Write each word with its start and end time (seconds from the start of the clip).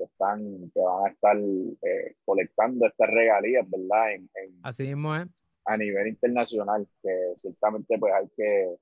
que 0.00 0.04
están, 0.04 0.70
que 0.72 0.80
van 0.80 1.06
a 1.06 1.10
estar 1.10 1.36
eh, 1.36 2.14
colectando 2.24 2.86
estas 2.86 3.10
regalías, 3.10 3.68
¿verdad? 3.68 4.14
En, 4.14 4.30
Así 4.62 4.84
mismo 4.84 5.14
es. 5.14 5.28
A 5.66 5.76
nivel 5.76 6.08
internacional, 6.08 6.88
que 7.02 7.32
ciertamente 7.36 7.98
pues 7.98 8.12
hay 8.14 8.26
que, 8.34 8.74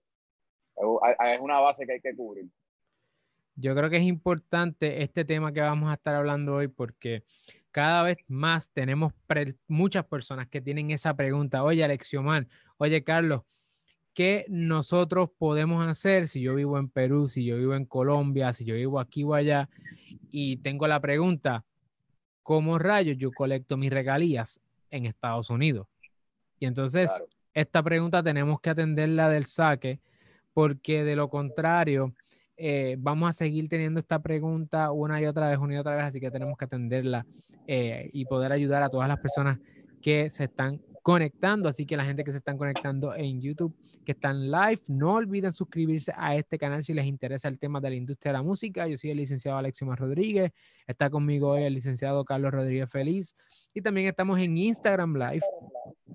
es 0.76 1.40
una 1.40 1.58
base 1.58 1.84
que 1.84 1.94
hay 1.94 2.00
que 2.00 2.14
cubrir. 2.14 2.46
Yo 3.56 3.74
creo 3.74 3.90
que 3.90 3.96
es 3.96 4.04
importante 4.04 5.02
este 5.02 5.24
tema 5.24 5.52
que 5.52 5.60
vamos 5.60 5.90
a 5.90 5.94
estar 5.94 6.14
hablando 6.14 6.54
hoy 6.54 6.68
porque 6.68 7.24
cada 7.72 8.04
vez 8.04 8.18
más 8.28 8.70
tenemos 8.70 9.12
muchas 9.66 10.06
personas 10.06 10.48
que 10.48 10.60
tienen 10.60 10.92
esa 10.92 11.14
pregunta. 11.14 11.64
Oye, 11.64 11.82
Alexiomar, 11.82 12.46
oye, 12.76 13.02
Carlos, 13.02 13.42
¿qué 14.18 14.44
nosotros 14.48 15.30
podemos 15.38 15.86
hacer 15.86 16.26
si 16.26 16.40
yo 16.40 16.56
vivo 16.56 16.76
en 16.76 16.88
Perú, 16.88 17.28
si 17.28 17.44
yo 17.44 17.56
vivo 17.56 17.76
en 17.76 17.84
Colombia, 17.84 18.52
si 18.52 18.64
yo 18.64 18.74
vivo 18.74 18.98
aquí 18.98 19.22
o 19.22 19.32
allá? 19.32 19.68
Y 20.32 20.56
tengo 20.56 20.88
la 20.88 20.98
pregunta, 20.98 21.64
¿cómo 22.42 22.80
rayos 22.80 23.16
yo 23.16 23.30
colecto 23.30 23.76
mis 23.76 23.92
regalías 23.92 24.60
en 24.90 25.06
Estados 25.06 25.50
Unidos? 25.50 25.86
Y 26.58 26.66
entonces, 26.66 27.22
esta 27.54 27.80
pregunta 27.80 28.20
tenemos 28.20 28.60
que 28.60 28.70
atenderla 28.70 29.28
del 29.28 29.44
saque 29.44 30.00
porque 30.52 31.04
de 31.04 31.14
lo 31.14 31.30
contrario, 31.30 32.12
eh, 32.56 32.96
vamos 32.98 33.30
a 33.30 33.32
seguir 33.32 33.68
teniendo 33.68 34.00
esta 34.00 34.18
pregunta 34.18 34.90
una 34.90 35.20
y 35.20 35.26
otra 35.26 35.48
vez, 35.48 35.60
una 35.60 35.74
y 35.74 35.76
otra 35.76 35.94
vez, 35.94 36.06
así 36.06 36.18
que 36.18 36.32
tenemos 36.32 36.58
que 36.58 36.64
atenderla 36.64 37.24
eh, 37.68 38.10
y 38.12 38.24
poder 38.24 38.50
ayudar 38.50 38.82
a 38.82 38.88
todas 38.88 39.06
las 39.06 39.20
personas 39.20 39.60
que 40.02 40.28
se 40.28 40.42
están 40.42 40.80
conectando. 41.02 41.68
Así 41.68 41.86
que 41.86 41.96
la 41.96 42.04
gente 42.04 42.24
que 42.24 42.32
se 42.32 42.38
están 42.38 42.58
conectando 42.58 43.14
en 43.14 43.40
YouTube, 43.40 43.74
que 44.04 44.12
están 44.12 44.50
live, 44.50 44.80
no 44.88 45.14
olviden 45.14 45.52
suscribirse 45.52 46.12
a 46.16 46.36
este 46.36 46.58
canal 46.58 46.84
si 46.84 46.94
les 46.94 47.06
interesa 47.06 47.48
el 47.48 47.58
tema 47.58 47.80
de 47.80 47.90
la 47.90 47.96
industria 47.96 48.32
de 48.32 48.38
la 48.38 48.42
música. 48.42 48.86
Yo 48.86 48.96
soy 48.96 49.10
el 49.10 49.18
licenciado 49.18 49.58
Alexio 49.58 49.94
Rodríguez. 49.94 50.52
Está 50.86 51.10
conmigo 51.10 51.50
hoy 51.50 51.64
el 51.64 51.74
licenciado 51.74 52.24
Carlos 52.24 52.52
Rodríguez 52.52 52.90
Feliz. 52.90 53.36
Y 53.74 53.82
también 53.82 54.08
estamos 54.08 54.38
en 54.40 54.56
Instagram 54.56 55.14
Live 55.14 55.44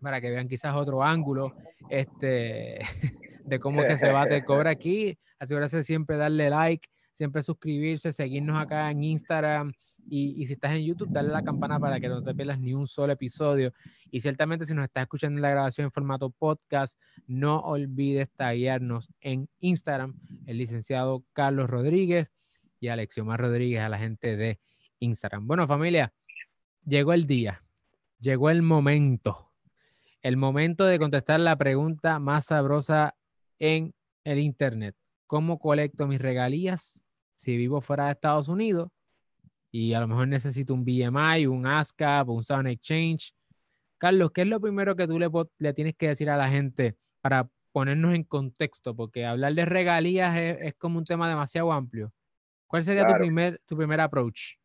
para 0.01 0.19
que 0.19 0.29
vean 0.29 0.47
quizás 0.47 0.75
otro 0.75 1.03
ángulo 1.03 1.53
este, 1.89 2.79
de 3.45 3.59
cómo 3.59 3.81
que 3.83 3.97
se 3.97 4.11
bate 4.11 4.37
el 4.37 4.45
cobre 4.45 4.69
aquí. 4.69 5.17
Asegúrate 5.39 5.77
de 5.77 5.83
siempre 5.83 6.17
darle 6.17 6.49
like, 6.49 6.87
siempre 7.11 7.43
suscribirse, 7.43 8.11
seguirnos 8.11 8.61
acá 8.61 8.89
en 8.91 9.03
Instagram 9.03 9.73
y, 10.09 10.45
si 10.45 10.53
estás 10.53 10.73
en 10.73 10.83
YouTube, 10.83 11.09
darle 11.09 11.31
la 11.31 11.43
campana 11.43 11.79
para 11.79 11.99
que 11.99 12.07
no 12.07 12.21
te 12.21 12.33
pierdas 12.33 12.59
ni 12.59 12.73
un 12.73 12.87
solo 12.87 13.13
episodio. 13.13 13.73
Y 14.11 14.21
ciertamente 14.21 14.65
si 14.65 14.73
nos 14.73 14.85
estás 14.85 15.03
escuchando 15.03 15.37
en 15.37 15.41
la 15.41 15.49
grabación 15.49 15.85
en 15.85 15.91
formato 15.91 16.29
podcast, 16.29 16.99
no 17.25 17.59
olvides 17.59 18.29
taguearnos 18.31 19.09
en 19.21 19.49
Instagram, 19.59 20.15
el 20.45 20.57
licenciado 20.57 21.23
Carlos 21.33 21.69
Rodríguez 21.69 22.29
y 22.79 22.89
Alexiomar 22.89 23.39
Rodríguez, 23.39 23.81
a 23.81 23.89
la 23.89 23.97
gente 23.97 24.35
de 24.35 24.59
Instagram. 24.99 25.47
Bueno, 25.47 25.67
familia, 25.67 26.13
llegó 26.85 27.13
el 27.13 27.25
día, 27.25 27.63
llegó 28.19 28.49
el 28.49 28.61
momento, 28.61 29.51
el 30.21 30.37
momento 30.37 30.85
de 30.85 30.99
contestar 30.99 31.39
la 31.39 31.55
pregunta 31.55 32.19
más 32.19 32.47
sabrosa 32.47 33.15
en 33.59 33.93
el 34.23 34.39
Internet. 34.39 34.95
¿Cómo 35.27 35.59
colecto 35.59 36.07
mis 36.07 36.21
regalías 36.21 37.03
si 37.33 37.57
vivo 37.57 37.81
fuera 37.81 38.05
de 38.05 38.11
Estados 38.11 38.47
Unidos? 38.47 38.92
Y 39.75 39.95
a 39.95 39.99
lo 39.99 40.07
mejor 40.07 40.27
necesito 40.27 40.71
un 40.75 40.85
BMI, 40.85 41.47
un 41.47 41.65
ASCAP, 41.65 42.29
un 42.29 42.43
Sound 42.43 42.67
Exchange. 42.67 43.33
Carlos, 43.97 44.29
¿qué 44.31 44.41
es 44.41 44.47
lo 44.47 44.61
primero 44.61 44.95
que 44.95 45.07
tú 45.07 45.17
le, 45.17 45.27
le, 45.57 45.73
tienes 45.73 45.95
que 45.95 46.09
decir 46.09 46.29
a 46.29 46.37
la 46.37 46.47
gente 46.47 46.95
para 47.21 47.49
ponernos 47.71 48.13
en 48.13 48.23
contexto? 48.23 48.95
Porque 48.95 49.25
hablar 49.25 49.55
de 49.55 49.65
regalías 49.65 50.37
es, 50.37 50.75
como 50.75 50.99
un 50.99 51.05
tema 51.05 51.27
demasiado 51.27 51.71
amplio. 51.71 52.13
¿Cuál 52.67 52.83
sería 52.83 53.07
tu, 53.07 53.15
primer, 53.15 53.59
tu 53.65 53.75
primer 53.75 53.99
approach? 53.99 54.57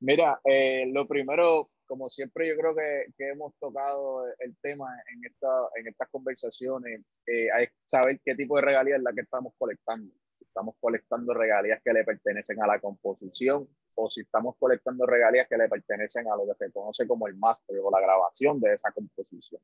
Mira, 0.00 0.40
eh, 0.42 0.86
lo 0.90 1.06
primero, 1.06 1.68
como 1.84 2.08
siempre 2.08 2.48
yo 2.48 2.56
creo 2.56 2.74
que, 2.74 3.12
que, 3.18 3.28
hemos 3.32 3.52
tocado 3.60 4.24
el 4.38 4.56
tema 4.62 4.86
en, 5.12 5.22
esta, 5.26 5.48
en 5.74 5.88
estas 5.88 6.08
conversaciones, 6.08 7.02
eh, 7.26 7.48
hay 7.54 7.66
saber 7.84 8.18
qué 8.24 8.34
tipo 8.34 8.56
de 8.56 8.62
regalías 8.62 8.96
es 8.96 9.04
la 9.04 9.12
que 9.12 9.20
estamos 9.20 9.52
colectando. 9.58 10.14
Estamos 10.40 10.76
colectando 10.80 11.34
regalías 11.34 11.82
que 11.84 11.92
le 11.92 12.04
pertenecen 12.04 12.62
a 12.62 12.66
la 12.66 12.80
composición 12.80 13.68
o 13.96 14.10
si 14.10 14.20
estamos 14.20 14.56
colectando 14.58 15.06
regalías 15.06 15.48
que 15.48 15.56
le 15.56 15.68
pertenecen 15.68 16.26
a 16.28 16.36
lo 16.36 16.46
que 16.46 16.66
se 16.66 16.72
conoce 16.72 17.06
como 17.06 17.26
el 17.26 17.36
máster 17.36 17.78
o 17.82 17.90
la 17.90 18.00
grabación 18.00 18.60
de 18.60 18.74
esa 18.74 18.92
composición. 18.92 19.60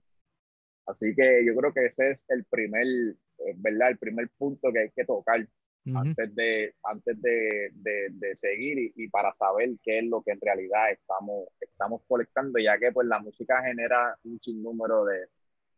Así 0.87 1.15
que 1.15 1.44
yo 1.47 1.54
creo 1.54 1.72
que 1.72 1.87
ese 1.87 2.10
es 2.10 2.25
el 2.28 2.44
primer, 2.44 2.87
eh, 2.87 3.54
¿verdad? 3.56 3.91
El 3.91 3.98
primer 3.98 4.28
punto 4.37 4.72
que 4.72 4.81
hay 4.81 4.91
que 4.91 5.04
tocar 5.04 5.47
antes 5.94 6.34
de, 6.34 6.75
antes 6.84 7.20
de, 7.20 7.70
de, 7.75 8.37
seguir 8.37 8.93
y, 8.94 9.09
para 9.09 9.34
saber 9.34 9.70
qué 9.82 9.98
es 9.98 10.04
lo 10.04 10.22
que 10.22 10.31
en 10.31 10.41
realidad 10.41 10.93
estamos, 10.93 11.49
estamos 11.60 12.03
colectando, 12.06 12.59
ya 12.60 12.78
que 12.78 12.93
pues 12.93 13.09
la 13.09 13.19
música 13.19 13.62
genera 13.62 14.16
un 14.25 14.38
sinnúmero 14.38 15.04
de, 15.04 15.26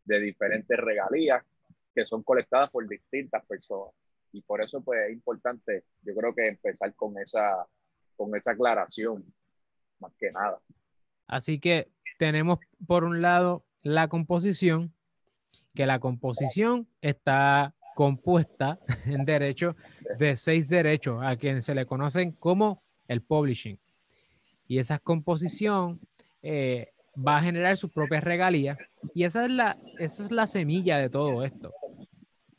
de 0.05 0.19
diferentes 0.19 0.77
regalías 0.77 1.43
que 1.93 2.05
son 2.05 2.21
colectadas 2.23 2.69
por 2.69 2.87
distintas 2.87 3.43
personas. 3.45 3.93
Y 4.31 4.41
por 4.41 4.61
eso 4.61 4.81
pues 4.81 5.07
es 5.07 5.13
importante, 5.13 5.85
yo 6.03 6.13
creo 6.13 6.35
que 6.35 6.49
empezar 6.49 6.93
con 6.93 7.17
esa, 7.17 7.65
con 8.15 8.35
esa 8.35 8.51
aclaración, 8.51 9.23
más 9.99 10.13
que 10.19 10.31
nada. 10.31 10.59
Así 11.27 11.59
que 11.59 11.89
tenemos 12.17 12.59
por 12.87 13.03
un 13.03 13.21
lado 13.21 13.65
la 13.81 14.07
composición, 14.07 14.93
que 15.73 15.85
la 15.85 15.99
composición 15.99 16.87
está 17.01 17.73
compuesta 17.95 18.79
en 19.05 19.25
derecho 19.25 19.75
de 20.19 20.35
seis 20.35 20.69
derechos 20.69 21.21
a 21.23 21.35
quienes 21.37 21.65
se 21.65 21.75
le 21.75 21.85
conocen 21.85 22.31
como 22.33 22.83
el 23.07 23.21
publishing. 23.21 23.79
Y 24.67 24.79
esa 24.79 24.99
composición 24.99 25.99
eh, 26.41 26.93
va 27.15 27.37
a 27.37 27.41
generar 27.41 27.77
sus 27.77 27.91
propias 27.91 28.23
regalías 28.23 28.77
y 29.13 29.23
esa 29.23 29.45
es 29.45 29.51
la, 29.51 29.77
esa 29.99 30.23
es 30.23 30.31
la 30.31 30.47
semilla 30.47 30.97
de 30.97 31.09
todo 31.09 31.43
esto. 31.43 31.73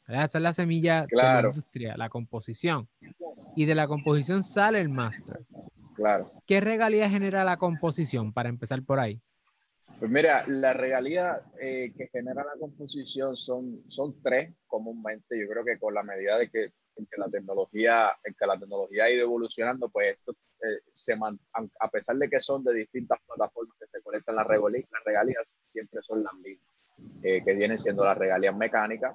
Esa 0.09 0.39
es 0.39 0.43
la 0.43 0.53
semilla 0.53 1.06
de 1.11 1.16
la 1.16 1.41
industria, 1.41 1.97
la 1.97 2.09
composición. 2.09 2.89
Y 3.55 3.65
de 3.67 3.75
la 3.75 3.87
composición 3.87 4.43
sale 4.43 4.81
el 4.81 4.89
master. 4.89 5.41
Claro. 5.95 6.31
¿Qué 6.47 6.61
regalías 6.61 7.11
genera 7.11 7.45
la 7.45 7.57
composición 7.57 8.33
para 8.33 8.49
empezar 8.49 8.83
por 8.83 9.01
ahí? 9.01 9.21
Pues 9.99 10.11
mira, 10.11 10.45
la 10.47 10.75
regalía 10.75 11.39
eh, 11.59 11.93
que 11.97 12.09
genera 12.09 12.45
la 12.45 12.59
composición 12.59 13.37
son, 13.37 13.83
son 13.89 14.21
tres 14.23 14.53
comúnmente. 14.67 15.41
Yo 15.41 15.49
creo 15.49 15.65
que 15.65 15.79
con 15.79 15.95
la 15.95 16.03
medida 16.03 16.37
de 16.37 16.51
que, 16.51 16.73
que 16.95 17.17
la 17.17 17.29
tecnología, 17.29 18.11
en 18.25 18.35
que 18.35 18.47
la 18.47 18.59
tecnología 18.59 19.05
ha 19.05 19.11
ido 19.11 19.23
evolucionando, 19.23 19.89
pues 19.89 20.17
esto 20.17 20.33
eh, 20.33 20.81
se 20.93 21.15
a 21.15 21.91
pesar 21.91 22.17
de 22.17 22.29
que 22.29 22.41
son 22.41 22.63
de 22.65 22.75
distintas 22.75 23.19
plataformas 23.27 23.77
que 23.79 23.87
se 23.87 24.03
conectan 24.03 24.37
las 24.37 24.47
regalías, 24.47 24.89
las 24.91 25.05
regalías 25.05 25.55
siempre 25.73 26.01
son 26.03 26.23
las 26.23 26.35
mismas, 26.35 27.25
eh, 27.25 27.43
que 27.43 27.55
vienen 27.55 27.79
siendo 27.79 28.05
las 28.05 28.19
regalías 28.19 28.57
mecánicas, 28.57 29.15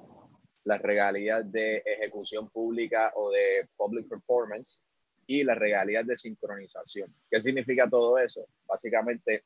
las 0.64 0.80
regalías 0.80 1.50
de 1.50 1.82
ejecución 1.84 2.48
pública 2.50 3.12
o 3.14 3.30
de 3.30 3.68
public 3.76 4.08
performance 4.08 4.80
y 5.26 5.44
las 5.44 5.58
regalías 5.58 6.06
de 6.06 6.16
sincronización. 6.16 7.14
¿Qué 7.30 7.40
significa 7.40 7.88
todo 7.88 8.18
eso? 8.18 8.46
Básicamente 8.66 9.44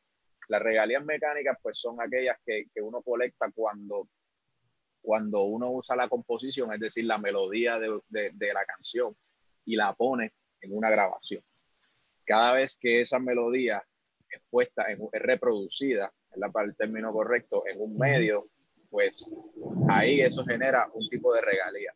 las 0.49 0.63
regalías 0.63 1.05
mecánicas 1.05 1.59
pues 1.63 1.79
son 1.79 2.01
aquellas 2.01 2.37
que, 2.45 2.67
que, 2.73 2.81
uno 2.81 3.03
colecta 3.03 3.51
cuando, 3.55 4.09
cuando 5.03 5.45
uno 5.45 5.73
usa 5.73 5.97
la 5.97 6.09
composición, 6.09 6.73
es 6.73 6.81
decir, 6.81 7.05
la 7.05 7.19
melodía 7.19 7.79
de, 7.79 8.01
de, 8.09 8.53
la 8.55 8.65
canción 8.65 9.17
y 9.65 9.77
la 9.77 9.93
pone 9.95 10.33
en 10.61 10.77
una 10.77 10.91
grabación. 10.91 11.43
Cada 12.25 12.55
vez 12.55 12.77
que 12.77 13.01
esa 13.01 13.19
melodía 13.19 13.83
es 14.29 14.41
puesta, 14.49 14.91
en, 14.91 15.01
es 15.13 15.23
reproducida, 15.23 16.13
la 16.37 16.51
para 16.51 16.67
el 16.67 16.77
término 16.77 17.13
correcto, 17.13 17.65
en 17.67 17.81
un 17.81 17.97
medio, 17.97 18.49
pues 18.97 19.31
ahí 19.91 20.23
eso 20.23 20.43
genera 20.43 20.89
un 20.95 21.07
tipo 21.11 21.35
de 21.35 21.43
regalía. 21.43 21.95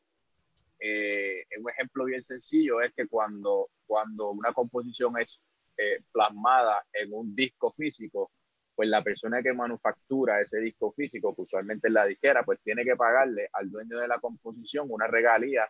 Eh, 0.78 1.46
un 1.58 1.70
ejemplo 1.70 2.04
bien 2.04 2.22
sencillo 2.22 2.82
es 2.82 2.92
que 2.92 3.06
cuando, 3.06 3.70
cuando 3.86 4.32
una 4.32 4.52
composición 4.52 5.18
es 5.18 5.40
eh, 5.78 6.02
plasmada 6.12 6.84
en 6.92 7.14
un 7.14 7.34
disco 7.34 7.72
físico, 7.72 8.32
pues 8.74 8.86
la 8.90 9.02
persona 9.02 9.42
que 9.42 9.54
manufactura 9.54 10.42
ese 10.42 10.60
disco 10.60 10.92
físico, 10.92 11.34
que 11.34 11.40
usualmente 11.40 11.88
es 11.88 11.94
la 11.94 12.04
disquera, 12.04 12.42
pues 12.44 12.60
tiene 12.62 12.84
que 12.84 12.96
pagarle 12.96 13.48
al 13.54 13.70
dueño 13.70 13.98
de 13.98 14.06
la 14.06 14.18
composición 14.18 14.86
una 14.90 15.06
regalía 15.06 15.66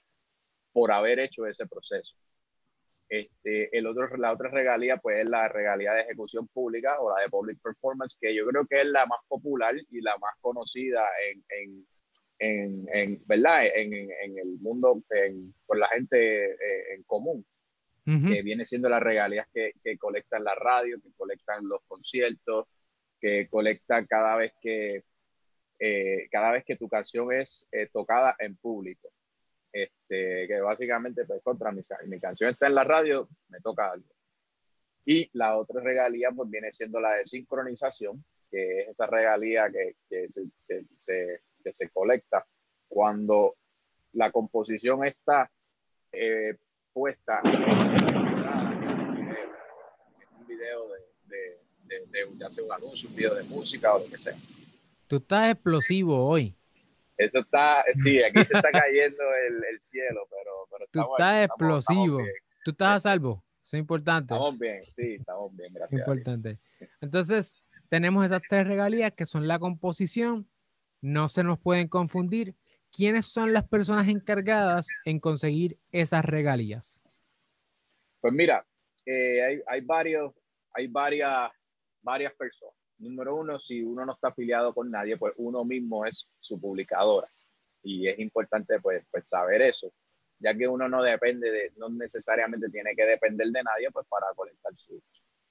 por 0.73 0.91
haber 0.91 1.21
hecho 1.21 1.47
ese 1.47 1.65
proceso. 1.69 2.17
Este, 3.11 3.77
el 3.77 3.89
otro, 3.89 4.17
la 4.19 4.33
otra 4.33 4.51
regalía, 4.51 4.97
pues 4.99 5.19
es 5.19 5.29
la 5.29 5.49
regalía 5.49 5.93
de 5.95 6.03
ejecución 6.03 6.47
pública 6.47 7.01
o 7.01 7.11
la 7.11 7.25
de 7.25 7.29
public 7.29 7.61
performance, 7.61 8.17
que 8.21 8.33
yo 8.33 8.47
creo 8.47 8.65
que 8.67 8.83
es 8.83 8.87
la 8.87 9.05
más 9.05 9.19
popular 9.27 9.75
y 9.91 10.01
la 10.01 10.17
más 10.19 10.33
conocida 10.41 11.09
en, 11.29 11.45
en, 11.49 11.87
en, 12.39 12.87
en 12.93 13.23
¿verdad? 13.27 13.67
En, 13.75 13.93
en, 13.93 14.39
el 14.39 14.61
mundo, 14.61 15.03
por 15.67 15.77
la 15.77 15.89
gente 15.89 16.53
eh, 16.53 16.95
en 16.95 17.03
común, 17.03 17.45
que 18.05 18.43
viene 18.43 18.65
siendo 18.65 18.89
las 18.89 19.03
regalías 19.03 19.47
que, 19.53 19.73
que 19.85 19.97
colectan 19.97 20.43
la 20.43 20.55
radio, 20.55 21.01
que 21.01 21.13
colectan 21.17 21.69
los 21.69 21.81
conciertos, 21.87 22.67
que 23.21 23.49
colecta 23.49 24.05
cada 24.07 24.37
vez 24.37 24.53
que, 24.61 25.05
eh, 25.81 26.29
cada 26.31 26.53
vez 26.53 26.65
que 26.65 26.77
tu 26.77 26.89
canción 26.89 27.33
es 27.33 27.67
eh, 27.73 27.89
tocada 27.93 28.37
en 28.39 28.57
público. 28.57 29.11
Este, 29.73 30.49
que 30.49 30.61
básicamente, 30.61 31.25
pues, 31.25 31.43
contra 31.43 31.71
mi, 31.71 31.83
mi, 32.07 32.19
canción 32.19 32.51
está 32.51 32.67
en 32.67 32.75
la 32.75 32.85
radio, 32.85 33.29
me 33.49 33.61
toca 33.61 33.91
algo. 33.93 34.09
Y 35.05 35.31
la 35.33 35.57
otra 35.57 35.81
regalía 35.81 36.31
pues 36.33 36.51
viene 36.51 36.73
siendo 36.73 37.01
la 37.01 37.15
de 37.15 37.27
sincronización, 37.27 38.25
que 38.51 38.81
es 38.81 38.89
esa 38.89 39.07
regalía 39.07 39.71
que, 39.71 39.97
que 40.09 40.27
se, 40.31 40.85
se, 40.97 41.43
que 41.63 41.73
se 41.73 41.89
colecta 41.91 42.45
cuando 42.89 43.57
la 44.13 44.33
composición 44.33 45.05
está 45.05 45.51
eh, 46.13 46.57
puesta 46.93 47.41
en 47.45 47.53
un 50.37 50.47
video 50.47 50.89
de, 50.89 50.99
de, 51.27 51.61
de, 52.07 52.27
de, 52.35 52.45
hacer 52.45 52.65
un 52.65 52.73
anuncio, 52.73 53.09
un 53.09 53.15
video 53.15 53.35
de 53.35 53.45
música 53.45 53.95
o 53.95 54.01
lo 54.01 54.07
que 54.07 54.19
sea. 54.19 54.35
Tú 55.07 55.17
estás 55.17 55.51
explosivo 55.51 56.27
hoy. 56.27 56.57
Esto 57.21 57.41
está, 57.41 57.85
sí, 58.03 58.23
aquí 58.23 58.45
se 58.47 58.57
está 58.57 58.71
cayendo 58.73 59.23
el, 59.47 59.55
el 59.75 59.81
cielo, 59.81 60.27
pero, 60.31 60.51
pero 60.71 60.87
Tú 60.91 61.13
estás 61.13 61.45
explosivo. 61.45 62.19
Tú 62.65 62.71
estás 62.71 62.97
a 62.97 63.11
salvo. 63.11 63.45
Eso 63.63 63.77
es 63.77 63.81
importante. 63.81 64.33
Estamos 64.33 64.59
bien, 64.59 64.83
sí, 64.91 65.17
estamos 65.19 65.55
bien, 65.55 65.73
gracias. 65.75 66.01
Importante. 66.01 66.59
Entonces, 67.03 67.63
tenemos 67.91 68.25
esas 68.25 68.41
tres 68.49 68.67
regalías 68.67 69.13
que 69.13 69.27
son 69.27 69.47
la 69.47 69.59
composición, 69.59 70.49
no 71.03 71.29
se 71.29 71.45
nos 71.45 71.59
pueden 71.59 71.89
confundir. 71.89 72.57
¿Quiénes 72.91 73.27
son 73.27 73.53
las 73.53 73.69
personas 73.69 74.09
encargadas 74.09 74.89
en 75.05 75.21
conseguir 75.21 75.79
esas 75.93 76.25
regalías? 76.25 77.03
Pues 78.21 78.33
mira, 78.33 78.67
eh, 79.05 79.43
hay, 79.45 79.61
hay, 79.67 79.81
varios, 79.83 80.33
hay 80.73 80.87
varias, 80.87 81.51
varias 82.01 82.33
personas. 82.33 82.80
Número 83.01 83.35
uno, 83.35 83.59
si 83.59 83.83
uno 83.83 84.05
no 84.05 84.13
está 84.13 84.29
afiliado 84.29 84.75
con 84.75 84.91
nadie, 84.91 85.17
pues 85.17 85.33
uno 85.39 85.65
mismo 85.65 86.05
es 86.05 86.29
su 86.39 86.61
publicadora. 86.61 87.29
Y 87.83 88.07
es 88.07 88.19
importante 88.19 88.79
pues, 88.81 89.05
pues 89.11 89.27
saber 89.27 89.63
eso, 89.63 89.91
ya 90.39 90.55
que 90.55 90.69
uno 90.69 90.87
no 90.87 91.03
depende 91.03 91.51
de, 91.51 91.73
no 91.77 91.89
necesariamente 91.89 92.69
tiene 92.69 92.95
que 92.95 93.07
depender 93.07 93.49
de 93.49 93.63
nadie 93.63 93.91
pues 93.91 94.07
para 94.07 94.27
colectar 94.35 94.73
su, 94.77 95.03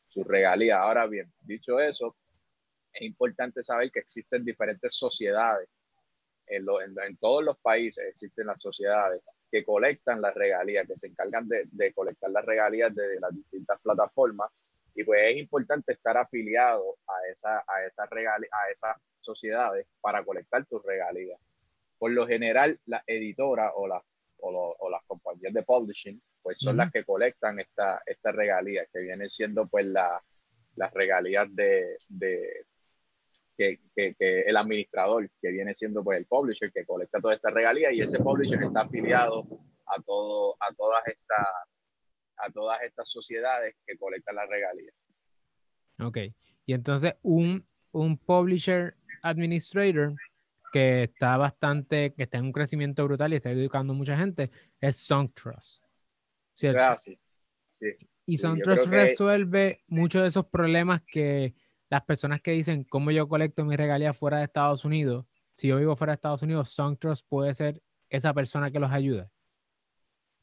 su 0.07 0.23
regalía. 0.23 0.79
Ahora 0.79 1.07
bien, 1.07 1.31
dicho 1.39 1.79
eso, 1.79 2.15
es 2.93 3.01
importante 3.01 3.63
saber 3.63 3.91
que 3.91 3.99
existen 3.99 4.45
diferentes 4.45 4.93
sociedades. 4.93 5.69
En, 6.45 6.65
todos 7.17 7.43
los 7.43 7.59
países 7.59 8.05
existen 8.09 8.47
las 8.47 8.59
sociedades 8.59 9.21
que 9.51 9.63
colectan 9.63 10.21
las 10.21 10.33
regalías, 10.33 10.87
que 10.87 10.97
se 10.97 11.07
encargan 11.07 11.47
de, 11.47 11.63
de 11.71 11.93
colectar 11.93 12.29
las 12.29 12.45
regalías 12.45 12.93
de 12.93 13.19
las 13.19 13.33
distintas 13.33 13.79
plataformas. 13.81 14.51
Y 14.99 15.05
pues 15.05 15.31
es 15.31 15.37
importante 15.37 15.93
estar 15.93 16.17
afiliado 16.17 16.97
a, 17.07 17.31
esa, 17.31 17.59
a, 17.59 17.85
esa 17.87 18.03
a 18.03 18.71
esas 18.71 18.97
sociedades 19.21 19.87
para 20.01 20.25
colectar 20.25 20.65
tus 20.65 20.83
regalías. 20.83 21.39
Por 21.97 22.11
lo 22.11 22.27
general, 22.27 22.77
las 22.85 23.01
editoras 23.07 23.71
o, 23.77 23.87
las 23.87 24.03
o, 24.39 24.75
o, 24.77 24.89
las 24.89 25.01
compañías 25.07 25.53
de 25.53 25.63
publishing, 25.63 26.21
pues 26.41 26.57
son 26.59 26.75
las 26.75 26.91
que 26.91 27.05
colectan 27.05 27.61
esta, 27.61 28.01
esta 28.05 28.33
regalías, 28.33 28.89
que 28.91 28.99
vienen 28.99 29.29
siendo 29.29 29.67
pues 29.67 29.85
la, 29.85 30.21
las 30.75 30.93
regalías 30.93 31.47
de, 31.55 31.95
de, 32.09 32.65
que, 33.55 33.79
el 34.19 34.57
administrador, 34.57 35.29
que 35.41 35.49
viene 35.49 35.73
siendo 35.75 36.03
pues 36.03 36.17
el 36.17 36.25
publisher, 36.25 36.73
que 36.73 36.85
colecta 36.85 37.21
toda 37.21 37.35
esta 37.35 37.51
regalía 37.51 37.89
y 37.93 38.01
ese 38.01 38.19
publisher 38.19 38.61
está 38.61 38.81
afiliado 38.81 39.45
a, 39.85 40.01
todo, 40.01 40.57
a, 40.59 40.73
todas, 40.73 41.07
estas, 41.07 41.47
a 42.39 42.51
todas 42.51 42.81
estas 42.81 43.09
sociedades 43.09 43.75
que 43.85 43.97
colectan 43.97 44.35
la 44.35 44.45
regalía. 44.45 44.91
Ok, 45.99 46.17
y 46.65 46.73
entonces 46.73 47.13
un, 47.21 47.65
un 47.91 48.17
publisher 48.17 48.95
administrator 49.21 50.15
que 50.71 51.03
está 51.03 51.37
bastante, 51.37 52.13
que 52.13 52.23
está 52.23 52.37
en 52.37 52.45
un 52.45 52.51
crecimiento 52.51 53.03
brutal 53.03 53.33
y 53.33 53.37
está 53.37 53.51
educando 53.51 53.93
a 53.93 53.95
mucha 53.95 54.17
gente, 54.17 54.51
es 54.79 54.97
SongTrust. 54.97 55.83
¿cierto? 56.55 56.97
sí. 56.97 57.17
Y 58.25 58.37
SongTrust 58.37 58.85
resuelve 58.85 59.83
muchos 59.87 60.21
de 60.21 60.27
esos 60.27 60.45
problemas 60.45 61.01
que 61.01 61.55
las 61.89 62.03
personas 62.03 62.41
que 62.41 62.51
dicen 62.51 62.83
cómo 62.83 63.09
yo 63.09 63.27
colecto 63.27 63.65
mi 63.65 63.75
regalías 63.75 64.15
fuera 64.15 64.37
de 64.37 64.43
Estados 64.43 64.85
Unidos, 64.85 65.25
si 65.53 65.69
yo 65.69 65.77
vivo 65.77 65.95
fuera 65.95 66.11
de 66.11 66.15
Estados 66.15 66.43
Unidos, 66.43 66.69
SongTrust 66.69 67.27
puede 67.27 67.53
ser 67.53 67.81
esa 68.09 68.33
persona 68.33 68.69
que 68.69 68.79
los 68.79 68.91
ayude. 68.91 69.27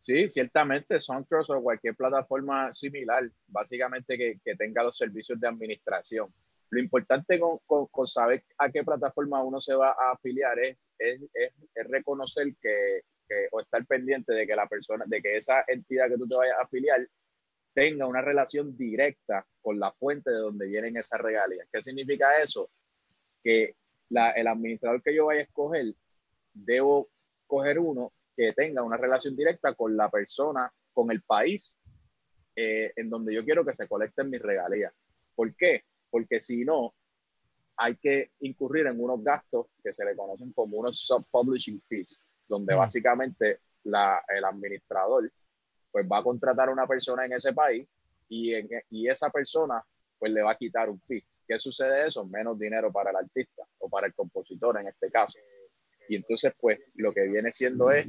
Sí, 0.07 0.29
ciertamente 0.29 1.01
SongTrust 1.01 1.51
o 1.51 1.61
cualquier 1.61 1.97
plataforma 1.97 2.73
similar, 2.73 3.29
básicamente 3.49 4.17
que, 4.17 4.39
que 4.45 4.55
tenga 4.55 4.85
los 4.85 4.97
servicios 4.97 5.41
de 5.41 5.49
administración. 5.49 6.33
Lo 6.71 6.79
importante 6.79 7.41
con, 7.41 7.59
con, 7.67 8.07
saber 8.07 8.45
a 8.57 8.71
qué 8.71 8.85
plataforma 8.85 9.43
uno 9.43 9.61
se 9.61 9.75
va 9.75 9.89
a 9.91 10.13
afiliar 10.13 10.61
es, 10.61 10.79
es, 10.97 11.23
es, 11.35 11.53
es 11.75 11.89
reconocer 11.89 12.55
que, 12.63 13.01
que, 13.29 13.49
o 13.51 13.61
estar 13.61 13.85
pendiente 13.85 14.33
de 14.33 14.47
que 14.47 14.55
la 14.55 14.69
persona, 14.69 15.05
de 15.09 15.21
que 15.21 15.39
esa 15.39 15.65
entidad 15.67 16.09
que 16.09 16.19
tú 16.19 16.29
te 16.29 16.37
vayas 16.37 16.57
a 16.57 16.63
afiliar 16.63 17.05
tenga 17.75 18.07
una 18.07 18.23
relación 18.23 18.77
directa 18.77 19.45
con 19.61 19.81
la 19.81 19.91
fuente 19.91 20.31
de 20.31 20.39
donde 20.39 20.69
vienen 20.69 20.97
esas 20.97 21.21
regalías. 21.21 21.67
¿Qué 21.73 21.83
significa 21.83 22.41
eso? 22.41 22.71
Que 23.43 23.75
la, 24.11 24.31
el 24.31 24.47
administrador 24.47 25.03
que 25.03 25.17
yo 25.17 25.27
vaya 25.27 25.41
a 25.41 25.45
escoger, 25.45 25.87
debo 26.55 27.09
coger 27.49 27.81
uno 27.81 28.13
que 28.37 28.53
tenga 28.53 28.83
una 28.83 28.97
relación 28.97 29.35
directa 29.35 29.75
con 29.75 29.97
la 29.97 30.11
persona, 30.11 30.71
con 30.93 31.11
el 31.11 31.23
país 31.23 31.79
eh, 32.55 32.93
en 32.97 33.11
donde 33.11 33.35
yo 33.35 33.45
quiero 33.45 33.65
que 33.65 33.75
se 33.75 33.89
colecten 33.89 34.31
mis 34.31 34.43
regalías. 34.43 34.93
¿Por 35.35 35.55
qué? 35.57 35.85
Porque 36.11 36.41
si 36.41 36.65
no, 36.65 36.95
hay 37.77 37.97
que 37.97 38.33
incurrir 38.41 38.87
en 38.87 39.01
unos 39.01 39.23
gastos 39.23 39.67
que 39.83 39.93
se 39.93 40.05
le 40.05 40.17
conocen 40.17 40.53
como 40.53 40.79
unos 40.79 41.01
sub-publishing 41.01 41.83
fees, 41.89 42.21
donde 42.49 42.75
mm. 42.75 42.79
básicamente 42.79 43.61
la, 43.85 44.23
el 44.29 44.45
administrador 44.45 45.31
pues 45.91 46.07
va 46.11 46.19
a 46.19 46.23
contratar 46.23 46.69
a 46.69 46.73
una 46.73 46.87
persona 46.87 47.25
en 47.25 47.35
ese 47.35 47.53
país 47.53 47.87
y, 48.29 48.55
en, 48.55 48.69
y 48.91 49.09
esa 49.09 49.31
persona 49.31 49.83
pues 50.19 50.33
le 50.33 50.43
va 50.43 50.53
a 50.53 50.59
quitar 50.59 50.91
un 50.91 51.01
fee. 51.01 51.25
¿Qué 51.47 51.59
sucede 51.59 52.07
eso? 52.07 52.27
Menos 52.27 52.59
dinero 52.59 52.91
para 52.93 53.11
el 53.11 53.17
artista 53.17 53.63
o 53.79 53.89
para 53.89 54.07
el 54.07 54.15
compositor 54.15 54.81
en 54.81 54.89
este 54.89 55.11
caso. 55.11 55.39
Y 56.09 56.17
entonces 56.17 56.53
pues 56.59 56.79
lo 56.95 57.13
que 57.13 57.29
viene 57.29 57.53
siendo 57.53 57.91
es 57.91 58.07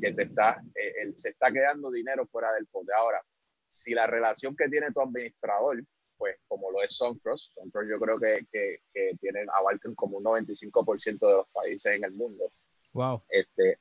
que 0.00 0.12
te 0.12 0.22
está, 0.24 0.62
eh, 0.74 1.12
se 1.16 1.30
está 1.30 1.50
quedando 1.50 1.90
dinero 1.90 2.26
fuera 2.26 2.52
del 2.52 2.66
pote. 2.66 2.92
Ahora, 2.94 3.22
si 3.68 3.94
la 3.94 4.06
relación 4.06 4.56
que 4.56 4.68
tiene 4.68 4.92
tu 4.92 5.00
administrador, 5.00 5.82
pues 6.16 6.36
como 6.48 6.70
lo 6.70 6.82
es 6.82 6.96
Soncross, 6.96 7.52
Soncross 7.54 7.86
yo 7.88 7.98
creo 7.98 8.18
que, 8.18 8.46
que, 8.50 8.78
que 8.92 9.12
tienen, 9.20 9.48
abarcan 9.50 9.94
como 9.94 10.18
un 10.18 10.24
95% 10.24 11.18
de 11.18 11.36
los 11.36 11.48
países 11.48 11.96
en 11.96 12.04
el 12.04 12.12
mundo. 12.12 12.50
Wow. 12.92 13.22
Este, 13.28 13.78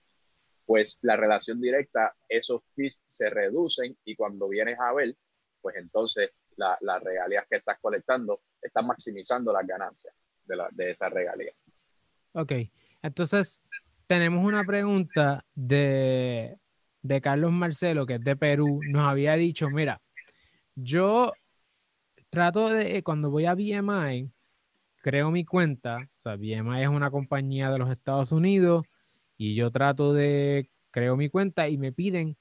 pues 0.65 0.97
la 1.01 1.15
relación 1.15 1.61
directa, 1.61 2.15
esos 2.27 2.61
fees 2.75 3.03
se 3.07 3.29
reducen 3.29 3.97
y 4.03 4.15
cuando 4.15 4.49
vienes 4.49 4.77
a 4.79 4.93
ver, 4.93 5.15
pues 5.61 5.75
entonces 5.77 6.31
las 6.57 6.81
la 6.81 6.99
regalías 6.99 7.45
que 7.49 7.57
estás 7.57 7.79
colectando 7.79 8.41
están 8.61 8.87
maximizando 8.87 9.53
las 9.53 9.65
ganancias 9.65 10.13
de, 10.45 10.55
la, 10.55 10.69
de 10.71 10.91
esa 10.91 11.09
regalía. 11.09 11.53
Ok, 12.33 12.51
entonces 13.05 13.61
tenemos 14.07 14.45
una 14.45 14.63
pregunta 14.63 15.45
de, 15.53 16.57
de 17.01 17.21
Carlos 17.21 17.51
Marcelo, 17.51 18.05
que 18.05 18.15
es 18.15 18.23
de 18.23 18.35
Perú. 18.35 18.79
Nos 18.89 19.07
había 19.07 19.33
dicho, 19.35 19.69
mira, 19.69 20.01
yo 20.75 21.33
trato 22.29 22.69
de, 22.69 23.03
cuando 23.03 23.29
voy 23.29 23.45
a 23.45 23.53
BMI, 23.53 24.31
creo 25.01 25.29
mi 25.29 25.45
cuenta, 25.45 26.09
o 26.17 26.21
sea, 26.21 26.35
BMI 26.35 26.81
es 26.81 26.87
una 26.87 27.11
compañía 27.11 27.69
de 27.69 27.77
los 27.77 27.91
Estados 27.91 28.31
Unidos, 28.31 28.83
y 29.37 29.53
yo 29.53 29.69
trato 29.71 30.13
de, 30.13 30.71
creo 30.89 31.15
mi 31.15 31.29
cuenta 31.29 31.69
y 31.69 31.77
me 31.77 31.91
piden 31.91 32.37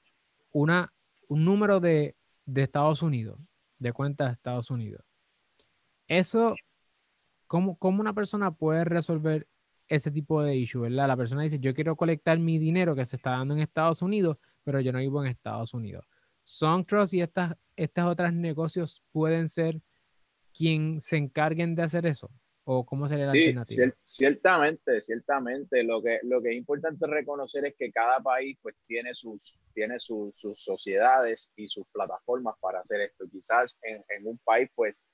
una, 0.51 0.91
un 1.27 1.45
número 1.45 1.79
de, 1.79 2.15
de 2.45 2.63
Estados 2.63 3.03
Unidos, 3.03 3.39
de 3.77 3.93
cuenta 3.93 4.25
de 4.25 4.33
Estados 4.33 4.71
Unidos. 4.71 5.03
Eso, 6.07 6.55
¿cómo, 7.45 7.77
¿cómo, 7.77 8.01
una 8.01 8.13
persona 8.13 8.49
puede 8.51 8.83
resolver 8.83 9.47
ese 9.87 10.11
tipo 10.11 10.41
de 10.41 10.55
issue, 10.55 10.81
verdad? 10.81 11.07
La 11.07 11.17
persona 11.17 11.43
dice, 11.43 11.59
yo 11.59 11.73
quiero 11.73 11.95
colectar 11.95 12.39
mi 12.39 12.57
dinero 12.57 12.95
que 12.95 13.05
se 13.05 13.15
está 13.15 13.31
dando 13.31 13.53
en 13.53 13.61
Estados 13.61 14.01
Unidos, 14.01 14.37
pero 14.63 14.79
yo 14.79 14.91
no 14.91 14.99
vivo 14.99 15.23
en 15.23 15.31
Estados 15.31 15.73
Unidos. 15.73 16.05
SongTrust 16.43 17.13
y 17.13 17.21
estas, 17.21 17.55
estas 17.75 18.05
otras 18.07 18.33
negocios 18.33 19.03
pueden 19.11 19.49
ser 19.49 19.81
quien 20.53 21.01
se 21.01 21.17
encarguen 21.17 21.75
de 21.75 21.83
hacer 21.83 22.05
eso 22.05 22.31
o 22.67 22.83
cómo 22.85 23.07
sería 23.07 23.27
la 23.27 23.31
sí, 23.31 23.39
alternativa? 23.45 23.93
ciertamente, 24.03 25.01
ciertamente. 25.01 25.83
Lo 25.83 26.01
que, 26.01 26.19
lo 26.23 26.41
que 26.41 26.49
es 26.49 26.57
importante 26.57 27.05
reconocer 27.05 27.65
es 27.65 27.75
que 27.77 27.91
cada 27.91 28.19
país 28.19 28.57
pues 28.61 28.75
tiene 28.87 29.13
sus, 29.13 29.59
tiene 29.73 29.99
sus 29.99 30.33
sociedades 30.55 31.51
y 31.55 31.67
sus 31.67 31.85
plataformas 31.91 32.55
para 32.59 32.79
hacer 32.79 33.01
esto. 33.01 33.25
Quizás 33.31 33.77
en, 33.83 34.03
en 34.09 34.27
un 34.27 34.39
país 34.39 34.69
pues 34.73 35.05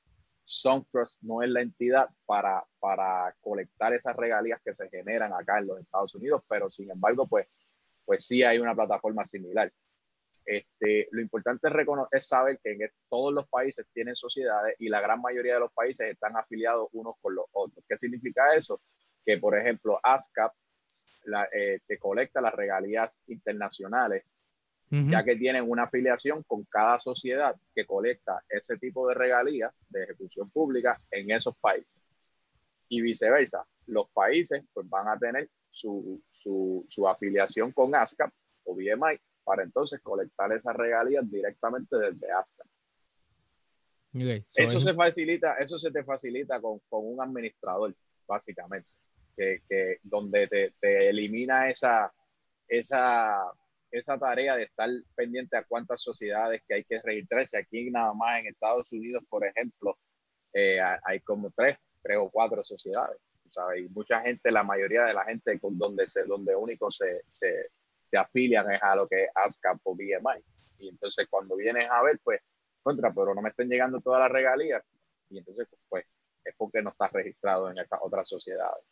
SongTrust 0.51 1.15
no 1.21 1.41
es 1.41 1.49
la 1.49 1.61
entidad 1.61 2.09
para, 2.25 2.63
para 2.79 3.35
colectar 3.41 3.93
esas 3.93 4.15
regalías 4.15 4.61
que 4.63 4.75
se 4.75 4.89
generan 4.89 5.33
acá 5.33 5.59
en 5.59 5.67
los 5.67 5.79
Estados 5.79 6.13
Unidos, 6.15 6.43
pero 6.47 6.69
sin 6.69 6.89
embargo 6.91 7.27
pues, 7.27 7.47
pues 8.05 8.25
sí 8.25 8.43
hay 8.43 8.59
una 8.59 8.75
plataforma 8.75 9.25
similar. 9.25 9.71
Este, 10.45 11.07
lo 11.11 11.21
importante 11.21 11.67
es, 11.67 11.73
es 12.11 12.27
saber 12.27 12.59
que 12.63 12.71
en 12.71 12.79
todos 13.09 13.33
los 13.33 13.47
países 13.49 13.85
tienen 13.93 14.15
sociedades 14.15 14.75
y 14.79 14.89
la 14.89 15.01
gran 15.01 15.21
mayoría 15.21 15.55
de 15.55 15.59
los 15.61 15.73
países 15.73 16.09
están 16.09 16.37
afiliados 16.37 16.87
unos 16.93 17.15
con 17.21 17.35
los 17.35 17.45
otros. 17.51 17.83
¿Qué 17.87 17.97
significa 17.97 18.55
eso? 18.55 18.81
Que, 19.25 19.37
por 19.37 19.57
ejemplo, 19.57 19.99
ASCAP 20.01 20.53
la, 21.25 21.47
eh, 21.51 21.79
te 21.85 21.97
colecta 21.97 22.41
las 22.41 22.53
regalías 22.53 23.15
internacionales 23.27 24.23
ya 24.91 25.23
que 25.23 25.37
tienen 25.37 25.69
una 25.69 25.83
afiliación 25.83 26.43
con 26.43 26.65
cada 26.65 26.99
sociedad 26.99 27.55
que 27.73 27.85
colecta 27.85 28.43
ese 28.49 28.77
tipo 28.77 29.07
de 29.07 29.15
regalías 29.15 29.73
de 29.87 30.03
ejecución 30.03 30.49
pública 30.49 31.01
en 31.09 31.31
esos 31.31 31.55
países. 31.57 31.97
Y 32.89 32.99
viceversa, 32.99 33.65
los 33.87 34.09
países 34.09 34.63
pues, 34.73 34.89
van 34.89 35.07
a 35.07 35.17
tener 35.17 35.49
su, 35.69 36.21
su, 36.29 36.83
su 36.89 37.07
afiliación 37.07 37.71
con 37.71 37.95
ASCAP 37.95 38.31
o 38.65 38.75
BMI 38.75 39.17
para 39.45 39.63
entonces 39.63 40.01
colectar 40.01 40.51
esas 40.51 40.75
regalías 40.75 41.29
directamente 41.31 41.95
desde 41.97 42.31
ASCAP. 42.31 42.67
eso 44.55 44.81
se 44.81 44.93
facilita, 44.93 45.55
eso 45.55 45.79
se 45.79 45.89
te 45.89 46.03
facilita 46.03 46.59
con, 46.59 46.79
con 46.89 47.05
un 47.05 47.21
administrador, 47.21 47.95
básicamente, 48.27 48.89
que, 49.37 49.61
que 49.67 49.99
donde 50.03 50.47
te, 50.47 50.73
te, 50.79 51.09
elimina 51.09 51.69
esa, 51.69 52.13
esa, 52.67 53.39
esa 53.91 54.17
tarea 54.17 54.55
de 54.55 54.63
estar 54.63 54.89
pendiente 55.15 55.57
a 55.57 55.63
cuántas 55.63 56.01
sociedades 56.01 56.61
que 56.67 56.75
hay 56.75 56.83
que 56.83 57.01
registrarse. 57.01 57.57
Aquí 57.57 57.91
nada 57.91 58.13
más 58.13 58.39
en 58.39 58.47
Estados 58.47 58.91
Unidos, 58.91 59.23
por 59.29 59.45
ejemplo, 59.45 59.97
eh, 60.53 60.79
hay 61.03 61.19
como 61.21 61.51
tres, 61.51 61.77
tres 62.01 62.17
o 62.19 62.29
cuatro 62.29 62.63
sociedades. 62.63 63.19
¿sabes? 63.51 63.85
Y 63.85 63.89
mucha 63.89 64.21
gente, 64.21 64.51
la 64.51 64.63
mayoría 64.63 65.03
de 65.03 65.13
la 65.13 65.25
gente 65.25 65.59
con 65.59 65.77
donde, 65.77 66.07
se, 66.07 66.23
donde 66.23 66.55
único 66.55 66.89
se, 66.89 67.23
se, 67.27 67.69
se 68.09 68.17
afilian 68.17 68.71
es 68.71 68.81
a 68.81 68.95
lo 68.95 69.07
que 69.07 69.25
es 69.25 69.29
ASCAP 69.35 69.79
o 69.83 69.95
BMI. 69.95 70.43
Y 70.79 70.89
entonces 70.89 71.27
cuando 71.29 71.55
vienes 71.55 71.89
a 71.89 72.01
ver, 72.01 72.19
pues, 72.23 72.41
contra, 72.81 73.13
pero 73.13 73.35
no 73.35 73.41
me 73.41 73.49
estén 73.49 73.69
llegando 73.69 74.01
todas 74.01 74.21
las 74.21 74.31
regalías. 74.31 74.83
Y 75.29 75.37
entonces, 75.37 75.67
pues, 75.87 76.05
es 76.43 76.55
porque 76.57 76.81
no 76.81 76.89
estás 76.89 77.11
registrado 77.11 77.69
en 77.69 77.77
esas 77.77 77.99
otras 78.01 78.27
sociedades. 78.27 78.83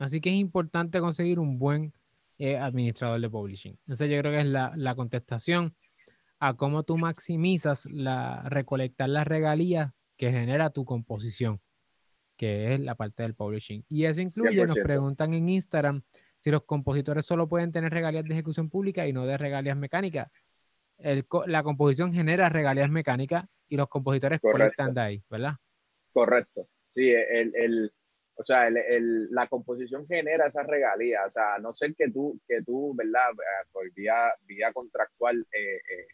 Así 0.00 0.20
que 0.20 0.30
es 0.30 0.36
importante 0.36 0.98
conseguir 0.98 1.38
un 1.38 1.58
buen 1.58 1.92
eh, 2.38 2.56
administrador 2.56 3.20
de 3.20 3.30
publishing. 3.30 3.78
Esa 3.86 4.06
yo 4.06 4.18
creo 4.20 4.32
que 4.32 4.40
es 4.40 4.46
la, 4.46 4.72
la, 4.76 4.94
contestación 4.94 5.74
a 6.38 6.54
cómo 6.54 6.82
tú 6.82 6.98
maximizas 6.98 7.86
la 7.86 8.42
recolectar 8.48 9.08
las 9.08 9.26
regalías 9.26 9.92
que 10.16 10.30
genera 10.30 10.70
tu 10.70 10.84
composición, 10.84 11.60
que 12.36 12.74
es 12.74 12.80
la 12.80 12.94
parte 12.94 13.22
del 13.22 13.34
publishing. 13.34 13.84
Y 13.88 14.04
eso 14.04 14.20
incluye, 14.20 14.66
nos 14.66 14.78
preguntan 14.78 15.34
en 15.34 15.48
Instagram, 15.48 16.02
si 16.36 16.50
los 16.50 16.64
compositores 16.64 17.24
solo 17.24 17.48
pueden 17.48 17.72
tener 17.72 17.92
regalías 17.92 18.24
de 18.24 18.34
ejecución 18.34 18.68
pública 18.68 19.06
y 19.06 19.12
no 19.12 19.26
de 19.26 19.38
regalías 19.38 19.76
mecánicas. 19.76 20.30
El, 20.98 21.26
la 21.46 21.62
composición 21.62 22.12
genera 22.12 22.48
regalías 22.48 22.90
mecánicas 22.90 23.44
y 23.68 23.76
los 23.76 23.88
compositores 23.88 24.40
colectan 24.40 24.94
de 24.94 25.00
ahí, 25.00 25.24
¿verdad? 25.30 25.54
Correcto. 26.12 26.68
Sí, 26.88 27.10
el, 27.10 27.54
el 27.54 27.92
o 28.38 28.42
sea, 28.42 28.68
el, 28.68 28.76
el, 28.76 29.30
la 29.30 29.46
composición 29.46 30.06
genera 30.06 30.46
esa 30.46 30.62
regalía. 30.62 31.24
O 31.26 31.30
sea, 31.30 31.54
a 31.54 31.58
no 31.58 31.72
ser 31.72 31.94
que 31.94 32.10
tú, 32.10 32.38
que 32.46 32.62
tú 32.62 32.94
¿verdad? 32.94 33.30
Eh, 33.32 33.68
por 33.72 33.90
vía, 33.92 34.32
vía 34.42 34.72
contractual, 34.72 35.46
eh, 35.50 35.76
eh, 35.76 36.06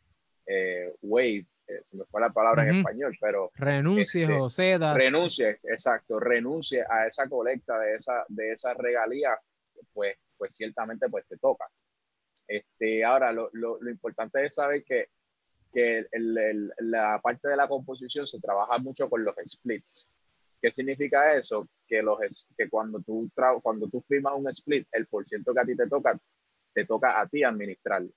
eh 0.47 0.95
wave, 1.03 1.47
eh, 1.67 1.81
se 1.85 1.97
me 1.97 2.05
fue 2.05 2.21
la 2.21 2.31
palabra 2.31 2.69
en 2.69 2.77
español, 2.77 3.17
pero... 3.21 3.51
Renuncies 3.55 4.29
este, 4.29 4.41
o 4.41 4.49
cedas. 4.49 4.97
Renuncie, 4.97 5.59
exacto, 5.65 6.21
renuncie 6.21 6.85
a 6.89 7.07
esa 7.07 7.29
colecta 7.29 7.79
de 7.79 7.97
esa, 7.97 8.25
de 8.29 8.53
esa 8.53 8.73
regalía, 8.75 9.39
pues, 9.93 10.17
pues 10.37 10.55
ciertamente 10.55 11.09
pues 11.09 11.27
te 11.27 11.37
toca. 11.39 11.67
Este, 12.47 13.05
ahora, 13.05 13.33
lo, 13.33 13.49
lo, 13.53 13.81
lo 13.81 13.91
importante 13.91 14.45
es 14.45 14.55
saber 14.55 14.85
que, 14.85 15.09
que 15.73 16.07
el, 16.11 16.39
el, 16.39 16.73
la 16.81 17.21
parte 17.23 17.49
de 17.49 17.57
la 17.57 17.67
composición 17.67 18.27
se 18.27 18.41
trabaja 18.41 18.79
mucho 18.79 19.09
con 19.09 19.25
los 19.25 19.35
splits. 19.45 20.09
¿Qué 20.63 20.71
significa 20.71 21.35
eso? 21.35 21.69
Que, 21.89 22.03
los, 22.03 22.47
que 22.57 22.71
cuando, 22.71 23.01
tú 23.01 23.29
cuando 23.61 23.89
tú 23.89 24.01
firmas 24.09 24.35
un 24.37 24.49
split, 24.49 24.87
el 24.93 25.09
porciento 25.09 25.53
que 25.53 25.61
a 25.61 25.65
ti 25.65 25.77
te 25.77 25.89
toca, 25.89 26.17
te 26.73 26.87
toca 26.87 27.21
a 27.21 27.27
ti 27.27 27.43
administrarlo. 27.43 28.11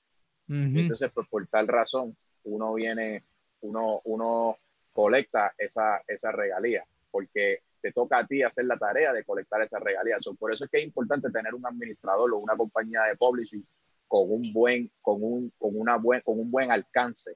Entonces, 0.48 1.10
pues, 1.12 1.28
por 1.28 1.48
tal 1.48 1.68
razón, 1.68 2.16
uno 2.44 2.76
viene, 2.76 3.24
uno, 3.62 4.00
uno 4.04 4.58
colecta 4.94 5.56
esa, 5.58 6.04
esa 6.08 6.32
regalía, 6.32 6.86
porque 7.10 7.64
te 7.82 7.92
toca 7.92 8.20
a 8.20 8.28
ti 8.28 8.44
hacer 8.44 8.66
la 8.66 8.78
tarea 8.78 9.12
de 9.12 9.24
colectar 9.24 9.64
esa 9.64 9.80
regalía. 9.80 10.18
por 10.40 10.54
eso 10.54 10.66
es 10.66 10.72
que 10.72 10.78
es 10.78 10.86
importante 10.86 11.32
tener 11.32 11.56
un 11.56 11.66
administrador 11.66 12.32
o 12.32 12.38
una 12.38 12.56
compañía 12.56 13.04
de 13.04 13.16
publishing 13.16 13.66
con 14.08 14.32
un 14.32 14.44
buen, 14.54 14.92
con 15.02 15.24
un, 15.24 15.52
con 15.58 15.72
una 15.74 15.98
buen, 15.98 16.22
con 16.22 16.40
un 16.40 16.52
buen 16.52 16.72
alcance 16.72 17.36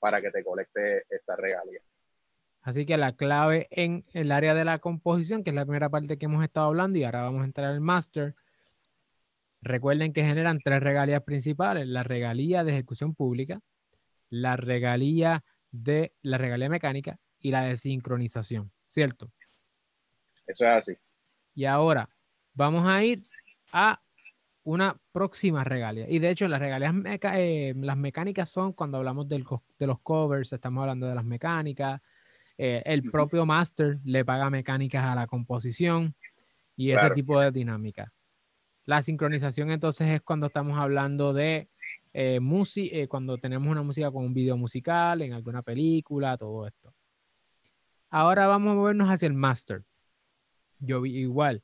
para 0.00 0.20
que 0.20 0.32
te 0.32 0.42
colecte 0.42 1.04
esta 1.08 1.36
regalía. 1.36 1.80
Así 2.62 2.84
que 2.84 2.96
la 2.96 3.12
clave 3.12 3.68
en 3.70 4.04
el 4.12 4.32
área 4.32 4.54
de 4.54 4.64
la 4.64 4.78
composición, 4.78 5.42
que 5.42 5.50
es 5.50 5.56
la 5.56 5.64
primera 5.64 5.88
parte 5.88 6.18
que 6.18 6.26
hemos 6.26 6.44
estado 6.44 6.66
hablando, 6.66 6.98
y 6.98 7.04
ahora 7.04 7.22
vamos 7.22 7.42
a 7.42 7.46
entrar 7.46 7.70
al 7.70 7.80
master. 7.80 8.34
Recuerden 9.60 10.12
que 10.12 10.22
generan 10.24 10.60
tres 10.62 10.80
regalías 10.82 11.22
principales: 11.22 11.86
la 11.86 12.02
regalía 12.02 12.64
de 12.64 12.72
ejecución 12.72 13.14
pública, 13.14 13.60
la 14.28 14.56
regalía 14.56 15.44
de 15.70 16.12
la 16.22 16.38
regalía 16.38 16.68
mecánica 16.68 17.18
y 17.38 17.50
la 17.50 17.62
de 17.62 17.76
sincronización, 17.76 18.70
¿cierto? 18.86 19.30
Eso 20.46 20.64
es 20.64 20.70
así. 20.70 20.92
Y 21.54 21.64
ahora 21.64 22.08
vamos 22.54 22.86
a 22.86 23.02
ir 23.04 23.20
a 23.72 24.00
una 24.64 25.00
próxima 25.12 25.64
regalía. 25.64 26.06
Y 26.08 26.18
de 26.18 26.30
hecho, 26.30 26.46
las 26.48 26.60
regalías 26.60 26.94
eh, 27.34 27.72
las 27.76 27.96
mecánicas 27.96 28.50
son 28.50 28.72
cuando 28.72 28.98
hablamos 28.98 29.28
de 29.28 29.38
los 29.38 30.00
covers, 30.00 30.52
estamos 30.52 30.82
hablando 30.82 31.06
de 31.06 31.14
las 31.14 31.24
mecánicas, 31.24 32.00
eh, 32.58 32.82
el 32.84 33.08
propio 33.10 33.46
master 33.46 33.98
le 34.04 34.24
paga 34.24 34.50
mecánicas 34.50 35.04
a 35.04 35.14
la 35.14 35.28
composición 35.28 36.14
y 36.76 36.90
ese 36.90 37.10
tipo 37.10 37.40
de 37.40 37.52
dinámica. 37.52 38.12
La 38.84 39.02
sincronización 39.02 39.70
entonces 39.70 40.10
es 40.10 40.22
cuando 40.22 40.46
estamos 40.46 40.76
hablando 40.76 41.32
de 41.32 41.68
eh, 42.12 42.40
música, 42.40 42.96
eh, 42.96 43.06
cuando 43.06 43.38
tenemos 43.38 43.68
una 43.68 43.82
música 43.82 44.10
con 44.10 44.24
un 44.24 44.34
video 44.34 44.56
musical, 44.56 45.22
en 45.22 45.34
alguna 45.34 45.62
película, 45.62 46.36
todo 46.36 46.66
esto. 46.66 46.92
Ahora 48.10 48.46
vamos 48.48 48.72
a 48.72 48.74
movernos 48.74 49.08
hacia 49.08 49.26
el 49.26 49.34
master. 49.34 49.84
Yo 50.80 51.00
vi 51.00 51.16
igual. 51.16 51.62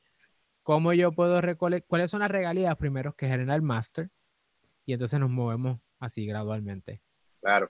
¿Cómo 0.63 0.93
yo 0.93 1.11
puedo 1.11 1.41
recolectar? 1.41 1.87
¿Cuáles 1.87 2.11
son 2.11 2.21
las 2.21 2.31
regalías 2.31 2.75
primeros 2.77 3.15
que 3.15 3.27
genera 3.27 3.55
el 3.55 3.61
master? 3.61 4.09
Y 4.85 4.93
entonces 4.93 5.19
nos 5.19 5.29
movemos 5.29 5.79
así 5.99 6.25
gradualmente. 6.25 7.01
Claro. 7.41 7.69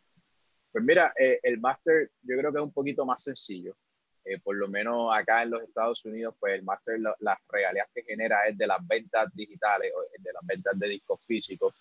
Pues 0.75 0.84
mira, 0.84 1.13
eh, 1.17 1.39
el 1.41 1.58
máster 1.62 2.12
yo 2.22 2.38
creo 2.38 2.51
que 2.51 2.58
es 2.58 2.63
un 2.65 2.74
poquito 2.74 3.05
más 3.05 3.24
sencillo. 3.24 3.77
Eh, 4.25 4.39
por 4.41 4.58
lo 4.58 4.67
menos 4.67 5.10
acá 5.15 5.44
en 5.44 5.51
los 5.51 5.63
Estados 5.63 6.03
Unidos, 6.03 6.36
pues 6.38 6.53
el 6.53 6.63
máster, 6.63 7.00
las 7.00 7.38
regalías 7.48 7.88
que 7.96 8.03
genera 8.03 8.46
es 8.46 8.58
de 8.58 8.67
las 8.67 8.86
ventas 8.86 9.34
digitales, 9.34 9.94
de 10.20 10.34
las 10.34 10.46
ventas 10.46 10.77
de 10.77 10.89
discos 10.89 11.22
físicos, 11.25 11.74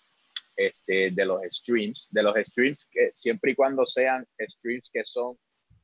este, 0.55 1.11
de 1.11 1.25
los 1.25 1.41
streams, 1.43 2.07
de 2.09 2.23
los 2.23 2.37
streams 2.37 2.87
que 2.89 3.11
siempre 3.15 3.51
y 3.51 3.55
cuando 3.55 3.85
sean 3.85 4.25
streams 4.39 4.89
que 4.89 5.03
son, 5.03 5.37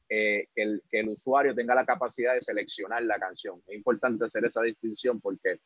eh, 0.08 0.48
que, 0.56 0.62
el, 0.62 0.82
que 0.90 1.02
el 1.02 1.10
usuario 1.10 1.54
tenga 1.54 1.76
la 1.76 1.86
capacidad 1.86 2.36
de 2.36 2.42
seleccionar 2.42 3.04
la 3.04 3.20
canción. 3.20 3.62
Es 3.68 3.76
importante 3.76 4.24
hacer 4.24 4.46
esa 4.46 4.62
distinción 4.62 5.20
porque 5.20 5.58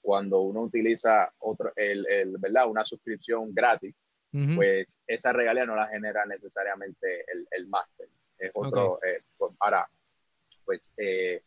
cuando 0.00 0.42
uno 0.42 0.60
utiliza 0.60 1.28
otro, 1.40 1.72
el, 1.74 2.06
el, 2.08 2.36
¿verdad? 2.38 2.70
una 2.70 2.84
suscripción 2.84 3.52
gratis, 3.52 3.96
pues 4.56 5.00
esa 5.06 5.32
regalía 5.32 5.64
no 5.64 5.76
la 5.76 5.86
genera 5.86 6.26
necesariamente 6.26 7.24
el, 7.32 7.46
el 7.50 7.68
máster. 7.68 8.08
Es 8.36 8.50
otro, 8.54 8.98
eh, 9.04 9.22
pues, 9.36 9.52
ahora, 9.60 9.88
pues 10.64 10.92
eh, 10.96 11.40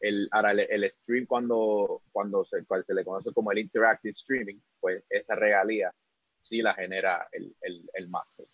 el, 0.00 0.28
ahora 0.30 0.52
el, 0.52 0.90
stream 0.92 1.26
cuando, 1.26 2.02
cuando 2.12 2.44
se, 2.44 2.64
se 2.84 2.94
le 2.94 3.04
conoce 3.04 3.32
como 3.32 3.52
el 3.52 3.58
interactive 3.58 4.12
streaming, 4.12 4.58
pues 4.80 5.04
esa 5.10 5.34
regalía 5.34 5.92
sí 6.40 6.62
la 6.62 6.74
genera 6.74 7.28
el, 7.32 7.54
el, 7.60 7.88
el 7.92 8.08
máster. 8.08 8.46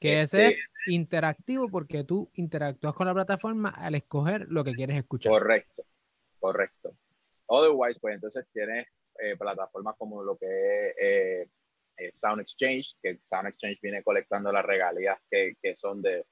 Que 0.00 0.22
ese 0.22 0.46
es 0.46 0.50
este 0.52 0.92
interactivo 0.92 1.68
porque 1.68 2.04
tú 2.04 2.30
interactúas 2.34 2.94
con 2.94 3.06
la 3.06 3.14
plataforma 3.14 3.68
al 3.68 3.94
escoger 3.94 4.46
lo 4.48 4.64
que 4.64 4.72
quieres 4.72 4.96
escuchar. 4.96 5.30
Correcto, 5.30 5.84
correcto. 6.38 6.96
Otherwise, 7.46 8.00
pues 8.00 8.14
entonces 8.14 8.46
tienes 8.52 8.86
eh, 9.18 9.36
plataformas 9.36 9.96
como 9.98 10.22
lo 10.22 10.36
que 10.38 10.46
es 10.46 10.94
eh, 10.98 11.48
Sound 12.12 12.40
Exchange, 12.40 12.94
que 13.02 13.18
Sound 13.22 13.48
Exchange 13.48 13.78
viene 13.82 14.02
colectando 14.02 14.52
las 14.52 14.64
regalías 14.64 15.18
que, 15.30 15.54
que 15.60 15.76
son 15.76 16.00
de, 16.02 16.24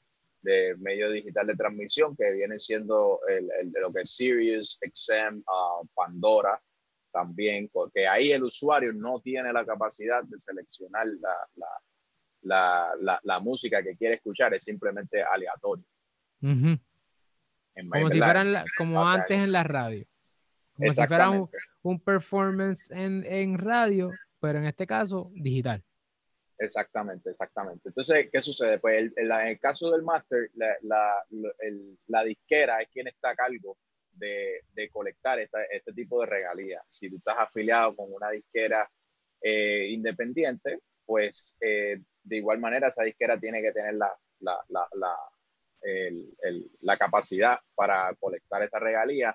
de, 0.42 0.76
medio 0.78 1.10
digital 1.10 1.46
de 1.46 1.56
transmisión, 1.56 2.16
que 2.16 2.32
viene 2.32 2.58
siendo 2.58 3.20
el, 3.28 3.48
el, 3.60 3.72
de 3.72 3.80
lo 3.80 3.92
que 3.92 4.02
es 4.02 4.14
Sirius, 4.14 4.78
XM, 4.80 5.38
uh, 5.38 5.86
Pandora, 5.94 6.60
también, 7.12 7.68
porque 7.72 8.06
ahí 8.06 8.32
el 8.32 8.42
usuario 8.42 8.92
no 8.92 9.20
tiene 9.20 9.52
la 9.52 9.64
capacidad 9.64 10.22
de 10.24 10.38
seleccionar 10.38 11.06
la, 11.06 11.34
la, 12.42 12.94
la, 13.00 13.20
la 13.22 13.40
música 13.40 13.82
que 13.82 13.96
quiere 13.96 14.16
escuchar, 14.16 14.54
es 14.54 14.64
simplemente 14.64 15.22
aleatorio. 15.22 15.84
Como 16.40 18.08
si 18.10 18.18
fueran 18.18 18.64
como 18.76 19.06
antes 19.06 19.38
en 19.38 19.52
la 19.52 19.62
radio. 19.62 20.06
Como 20.74 20.92
si 20.92 21.06
fuera 21.06 21.30
un, 21.30 21.48
un 21.82 22.00
performance 22.00 22.90
en, 22.90 23.24
en 23.24 23.58
radio, 23.58 24.10
pero 24.40 24.58
en 24.58 24.66
este 24.66 24.86
caso, 24.86 25.30
digital. 25.34 25.82
Exactamente, 26.58 27.30
exactamente. 27.30 27.88
Entonces, 27.88 28.28
¿qué 28.32 28.42
sucede? 28.42 28.78
Pues 28.80 29.12
en 29.16 29.30
el 29.30 29.60
caso 29.60 29.90
del 29.92 30.02
máster, 30.02 30.50
la, 30.82 32.24
disquera 32.24 32.80
es 32.80 32.88
quien 32.88 33.06
está 33.06 33.30
a 33.30 33.36
cargo 33.36 33.78
de, 34.12 34.64
colectar 34.90 35.38
este 35.38 35.92
tipo 35.94 36.20
de 36.20 36.26
regalías. 36.26 36.82
Si 36.88 37.08
tú 37.08 37.16
estás 37.18 37.36
afiliado 37.38 37.94
con 37.94 38.12
una 38.12 38.30
disquera 38.30 38.90
eh, 39.40 39.86
independiente, 39.90 40.80
pues 41.06 41.54
eh, 41.60 42.00
de 42.24 42.36
igual 42.36 42.58
manera 42.58 42.88
esa 42.88 43.04
disquera 43.04 43.38
tiene 43.38 43.62
que 43.62 43.72
tener 43.72 43.94
la, 43.94 44.12
la 46.80 46.96
capacidad 46.98 47.58
para 47.76 48.12
colectar 48.18 48.64
esa 48.64 48.80
regalía 48.80 49.34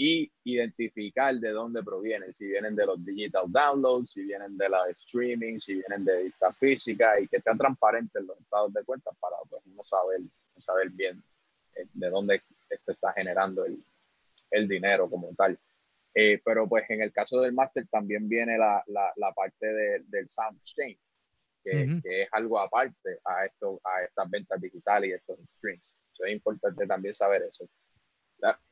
y 0.00 0.30
identificar 0.44 1.34
de 1.34 1.50
dónde 1.50 1.82
provienen, 1.82 2.32
si 2.32 2.46
vienen 2.46 2.76
de 2.76 2.86
los 2.86 3.04
digital 3.04 3.46
downloads, 3.48 4.12
si 4.12 4.22
vienen 4.22 4.56
de 4.56 4.68
la 4.68 4.88
streaming, 4.90 5.58
si 5.58 5.74
vienen 5.74 6.04
de 6.04 6.22
vista 6.22 6.52
física 6.52 7.18
y 7.20 7.26
que 7.26 7.40
sean 7.40 7.58
transparentes 7.58 8.22
los 8.22 8.38
estados 8.38 8.72
de 8.72 8.84
cuenta 8.84 9.10
para 9.18 9.34
pues, 9.50 9.60
uno 9.66 9.82
saber, 9.82 10.20
saber 10.64 10.90
bien 10.90 11.20
eh, 11.74 11.84
de 11.92 12.10
dónde 12.10 12.40
se 12.80 12.92
está 12.92 13.12
generando 13.12 13.64
el, 13.64 13.82
el 14.52 14.68
dinero 14.68 15.10
como 15.10 15.34
tal. 15.34 15.58
Eh, 16.14 16.40
pero 16.44 16.68
pues 16.68 16.88
en 16.90 17.02
el 17.02 17.12
caso 17.12 17.40
del 17.40 17.52
máster 17.52 17.88
también 17.88 18.28
viene 18.28 18.56
la, 18.56 18.84
la, 18.86 19.12
la 19.16 19.32
parte 19.32 19.66
de, 19.66 20.04
del 20.06 20.28
sound 20.28 20.58
exchange, 20.58 21.00
que, 21.64 22.00
que, 22.04 22.22
es 22.22 22.28
algo 22.30 22.60
aparte 22.60 23.18
a, 23.24 23.46
esto, 23.46 23.80
a 23.82 24.04
estas 24.04 24.30
ventas 24.30 24.60
digitales 24.60 25.10
y 25.10 25.12
estos 25.14 25.40
streams. 25.56 25.92
es 26.20 26.30
importante 26.30 26.86
también 26.86 27.14
saber 27.14 27.42
eso 27.42 27.68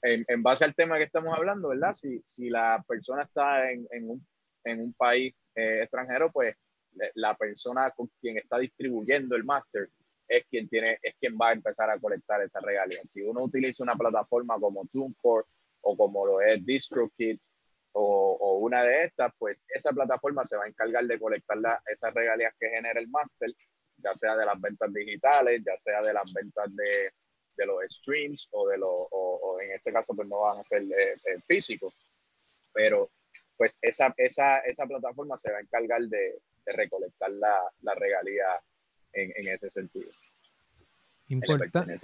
en, 0.02 0.42
base 0.42 0.64
al 0.64 0.74
tema 0.74 0.96
que 0.96 1.04
estamos 1.04 1.36
hablando, 1.36 1.68
¿verdad? 1.68 1.94
Si, 1.94 2.50
la 2.50 2.82
persona 2.86 3.22
está 3.22 3.70
en, 3.70 3.86
un, 4.64 4.94
país 4.94 5.34
eh, 5.54 5.82
extranjero, 5.82 6.30
pues 6.32 6.54
la 7.14 7.36
persona 7.36 7.90
con 7.90 8.10
quien 8.20 8.38
está 8.38 8.58
distribuyendo 8.58 9.36
el 9.36 9.44
máster 9.44 9.90
es 10.28 10.44
quien 10.48 10.68
tiene, 10.68 10.98
es 11.02 11.14
quien 11.20 11.36
va 11.40 11.50
a 11.50 11.52
empezar 11.52 11.90
a 11.90 11.98
colectar 11.98 12.42
esa 12.42 12.60
regalía. 12.60 13.00
Si 13.04 13.22
uno 13.22 13.44
utiliza 13.44 13.82
una 13.82 13.94
plataforma 13.94 14.58
como 14.58 14.86
TuneCore 14.86 15.46
o 15.82 15.96
como 15.96 16.26
lo 16.26 16.40
es 16.40 16.64
DistroKid 16.64 17.38
o, 17.92 18.36
o, 18.40 18.58
una 18.58 18.82
de 18.82 19.04
estas, 19.04 19.32
pues 19.38 19.62
esa 19.68 19.92
plataforma 19.92 20.44
se 20.44 20.56
va 20.56 20.64
a 20.64 20.68
encargar 20.68 21.04
de 21.06 21.18
colectar 21.18 21.58
la, 21.58 21.80
esas 21.86 22.12
regalías 22.12 22.54
que 22.58 22.68
genera 22.68 22.98
el 23.00 23.08
máster, 23.08 23.50
ya 23.98 24.14
sea 24.14 24.36
de 24.36 24.46
las 24.46 24.60
ventas 24.60 24.92
digitales, 24.92 25.62
ya 25.64 25.78
sea 25.78 26.00
de 26.00 26.12
las 26.12 26.32
ventas 26.32 26.74
de, 26.74 27.12
de 27.56 27.66
los 27.66 27.76
streams 27.90 28.48
o 28.52 28.68
de 28.68 28.78
los, 28.78 28.90
o, 28.90 29.58
en 29.60 29.72
este 29.72 29.92
caso 29.92 30.14
pues 30.14 30.28
no 30.28 30.40
van 30.40 30.60
a 30.60 30.64
ser 30.64 30.82
eh, 30.82 31.14
eh, 31.24 31.40
físicos, 31.46 31.94
pero 32.72 33.10
pues 33.56 33.78
esa, 33.80 34.14
esa, 34.16 34.58
esa 34.58 34.86
plataforma 34.86 35.38
se 35.38 35.50
va 35.50 35.58
a 35.58 35.62
encargar 35.62 36.02
de, 36.02 36.40
de 36.66 36.72
recolectar 36.76 37.30
la, 37.30 37.56
la 37.82 37.94
regalía 37.94 38.44
en, 39.12 39.32
en, 39.36 39.54
ese 39.54 39.70
sentido. 39.70 40.10
Importante. 41.28 41.96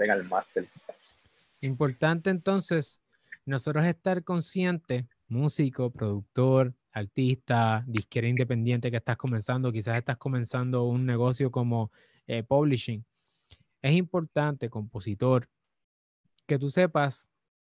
Importante 1.60 2.30
entonces 2.30 3.00
nosotros 3.44 3.84
estar 3.84 4.24
conscientes, 4.24 5.04
músico, 5.28 5.90
productor, 5.90 6.74
artista, 6.92 7.84
disquera 7.86 8.28
independiente 8.28 8.90
que 8.90 8.96
estás 8.98 9.16
comenzando, 9.16 9.72
quizás 9.72 9.98
estás 9.98 10.16
comenzando 10.16 10.84
un 10.84 11.06
negocio 11.06 11.50
como 11.50 11.90
eh, 12.26 12.42
publishing 12.42 13.04
es 13.82 13.94
importante, 13.94 14.70
compositor, 14.70 15.48
que 16.46 16.58
tú 16.58 16.70
sepas 16.70 17.26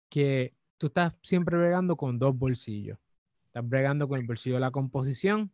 que 0.08 0.54
tú 0.78 0.88
estás 0.88 1.14
siempre 1.22 1.56
bregando 1.56 1.96
con 1.96 2.18
dos 2.18 2.36
bolsillos. 2.36 2.98
Estás 3.46 3.68
bregando 3.68 4.08
con 4.08 4.20
el 4.20 4.26
bolsillo 4.26 4.56
de 4.56 4.60
la 4.60 4.70
composición 4.70 5.52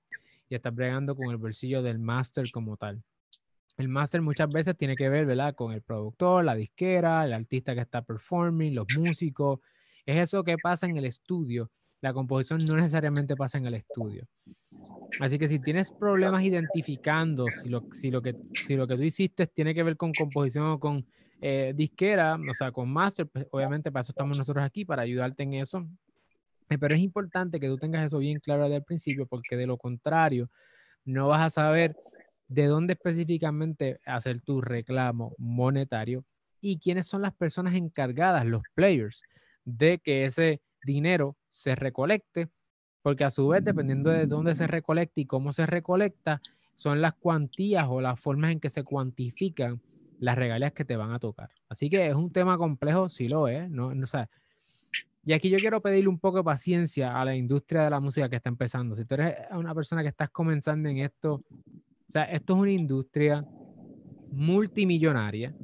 y 0.49 0.55
estás 0.55 0.75
bregando 0.75 1.15
con 1.15 1.31
el 1.31 1.37
bolsillo 1.37 1.83
del 1.83 1.99
máster 1.99 2.51
como 2.53 2.77
tal. 2.77 3.03
El 3.77 3.89
máster 3.89 4.21
muchas 4.21 4.51
veces 4.51 4.77
tiene 4.77 4.97
que 4.97 5.09
ver, 5.09 5.25
¿verdad? 5.25 5.55
Con 5.55 5.73
el 5.73 5.83
productor, 5.83 6.45
la 6.45 6.55
disquera, 6.55 7.25
el 7.25 7.33
artista 7.33 7.75
que 7.75 7.81
está 7.81 8.03
performing, 8.03 8.75
los 8.75 8.87
músicos. 8.97 9.61
Es 10.05 10.19
eso 10.19 10.45
que 10.45 10.57
pasa 10.59 10.87
en 10.87 10.97
el 10.97 11.05
estudio 11.07 11.71
la 12.01 12.13
composición 12.13 12.61
no 12.67 12.77
necesariamente 12.77 13.37
pasa 13.37 13.59
en 13.59 13.67
el 13.67 13.75
estudio. 13.75 14.27
Así 15.21 15.39
que 15.39 15.49
si 15.49 15.59
tienes 15.59 15.93
problemas 15.93 16.43
identificando 16.43 17.47
si 17.51 17.69
lo, 17.69 17.85
si 17.93 18.11
lo, 18.11 18.23
que, 18.23 18.37
si 18.53 18.77
lo 18.77 18.87
que 18.87 18.97
tú 18.97 19.03
hiciste 19.03 19.47
tiene 19.49 19.75
que 19.75 19.83
ver 19.83 19.97
con 19.97 20.13
composición 20.13 20.67
o 20.67 20.81
con 20.81 21.05
eh, 21.41 21.73
disquera, 21.75 22.39
o 22.49 22.55
sea, 22.55 22.71
con 22.71 22.91
master, 22.91 23.27
pues 23.27 23.47
obviamente 23.51 23.91
para 23.91 24.03
eso 24.03 24.13
estamos 24.13 24.39
nosotros 24.39 24.65
aquí, 24.65 24.85
para 24.85 25.03
ayudarte 25.03 25.43
en 25.43 25.55
eso. 25.55 25.87
Eh, 26.69 26.79
pero 26.79 26.95
es 26.95 27.01
importante 27.01 27.59
que 27.59 27.67
tú 27.67 27.77
tengas 27.77 28.07
eso 28.07 28.19
bien 28.19 28.39
claro 28.39 28.65
desde 28.65 28.77
el 28.77 28.85
principio, 28.85 29.27
porque 29.27 29.57
de 29.57 29.67
lo 29.67 29.77
contrario, 29.77 30.51
no 31.05 31.29
vas 31.29 31.43
a 31.43 31.51
saber 31.51 31.97
de 32.49 32.67
dónde 32.67 32.93
específicamente 32.93 34.01
hacer 34.05 34.41
tu 34.43 34.61
reclamo 34.61 35.35
monetario 35.39 36.25
y 36.61 36.79
quiénes 36.79 37.07
son 37.07 37.23
las 37.23 37.35
personas 37.35 37.75
encargadas, 37.75 38.45
los 38.47 38.63
players, 38.75 39.23
de 39.65 39.99
que 39.99 40.27
ese 40.27 40.61
dinero 40.85 41.37
se 41.49 41.75
recolecte, 41.75 42.49
porque 43.03 43.25
a 43.25 43.31
su 43.31 43.49
vez, 43.49 43.65
dependiendo 43.65 44.11
de 44.11 44.27
dónde 44.27 44.55
se 44.55 44.67
recolecta 44.67 45.21
y 45.21 45.27
cómo 45.27 45.53
se 45.53 45.67
recolecta, 45.67 46.41
son 46.75 47.01
las 47.01 47.15
cuantías 47.15 47.87
o 47.89 48.01
las 48.01 48.19
formas 48.19 48.53
en 48.53 48.61
que 48.61 48.71
se 48.71 48.85
cuantifican 48.85 49.81
las 50.19 50.37
regalías 50.37 50.73
que 50.73 50.85
te 50.85 50.97
van 50.97 51.13
a 51.13 51.19
tocar. 51.19 51.51
Así 51.69 51.89
que 51.89 52.09
es 52.09 52.15
un 52.15 52.31
tema 52.33 52.59
complejo, 52.59 53.09
sí 53.09 53.29
lo 53.29 53.49
es, 53.49 53.71
¿no? 53.71 53.95
no 53.95 54.07
y 55.25 55.35
aquí 55.35 55.51
yo 55.51 55.57
quiero 55.59 55.81
pedirle 55.81 56.09
un 56.09 56.19
poco 56.19 56.39
de 56.39 56.45
paciencia 56.45 57.21
a 57.21 57.25
la 57.25 57.37
industria 57.37 57.85
de 57.85 57.91
la 57.91 58.01
música 58.01 58.29
que 58.29 58.37
está 58.37 58.49
empezando. 58.49 58.97
Si 58.97 59.05
tú 59.05 59.15
eres 59.15 59.37
una 59.51 59.75
persona 59.75 60.03
que 60.03 60.09
estás 60.09 60.31
comenzando 60.31 60.89
en 60.89 60.99
esto, 60.99 61.35
o 61.35 62.11
sea, 62.11 62.25
esto 62.25 62.55
es 62.55 62.61
una 62.61 62.71
industria 62.71 63.45
multimillonaria. 64.33 65.55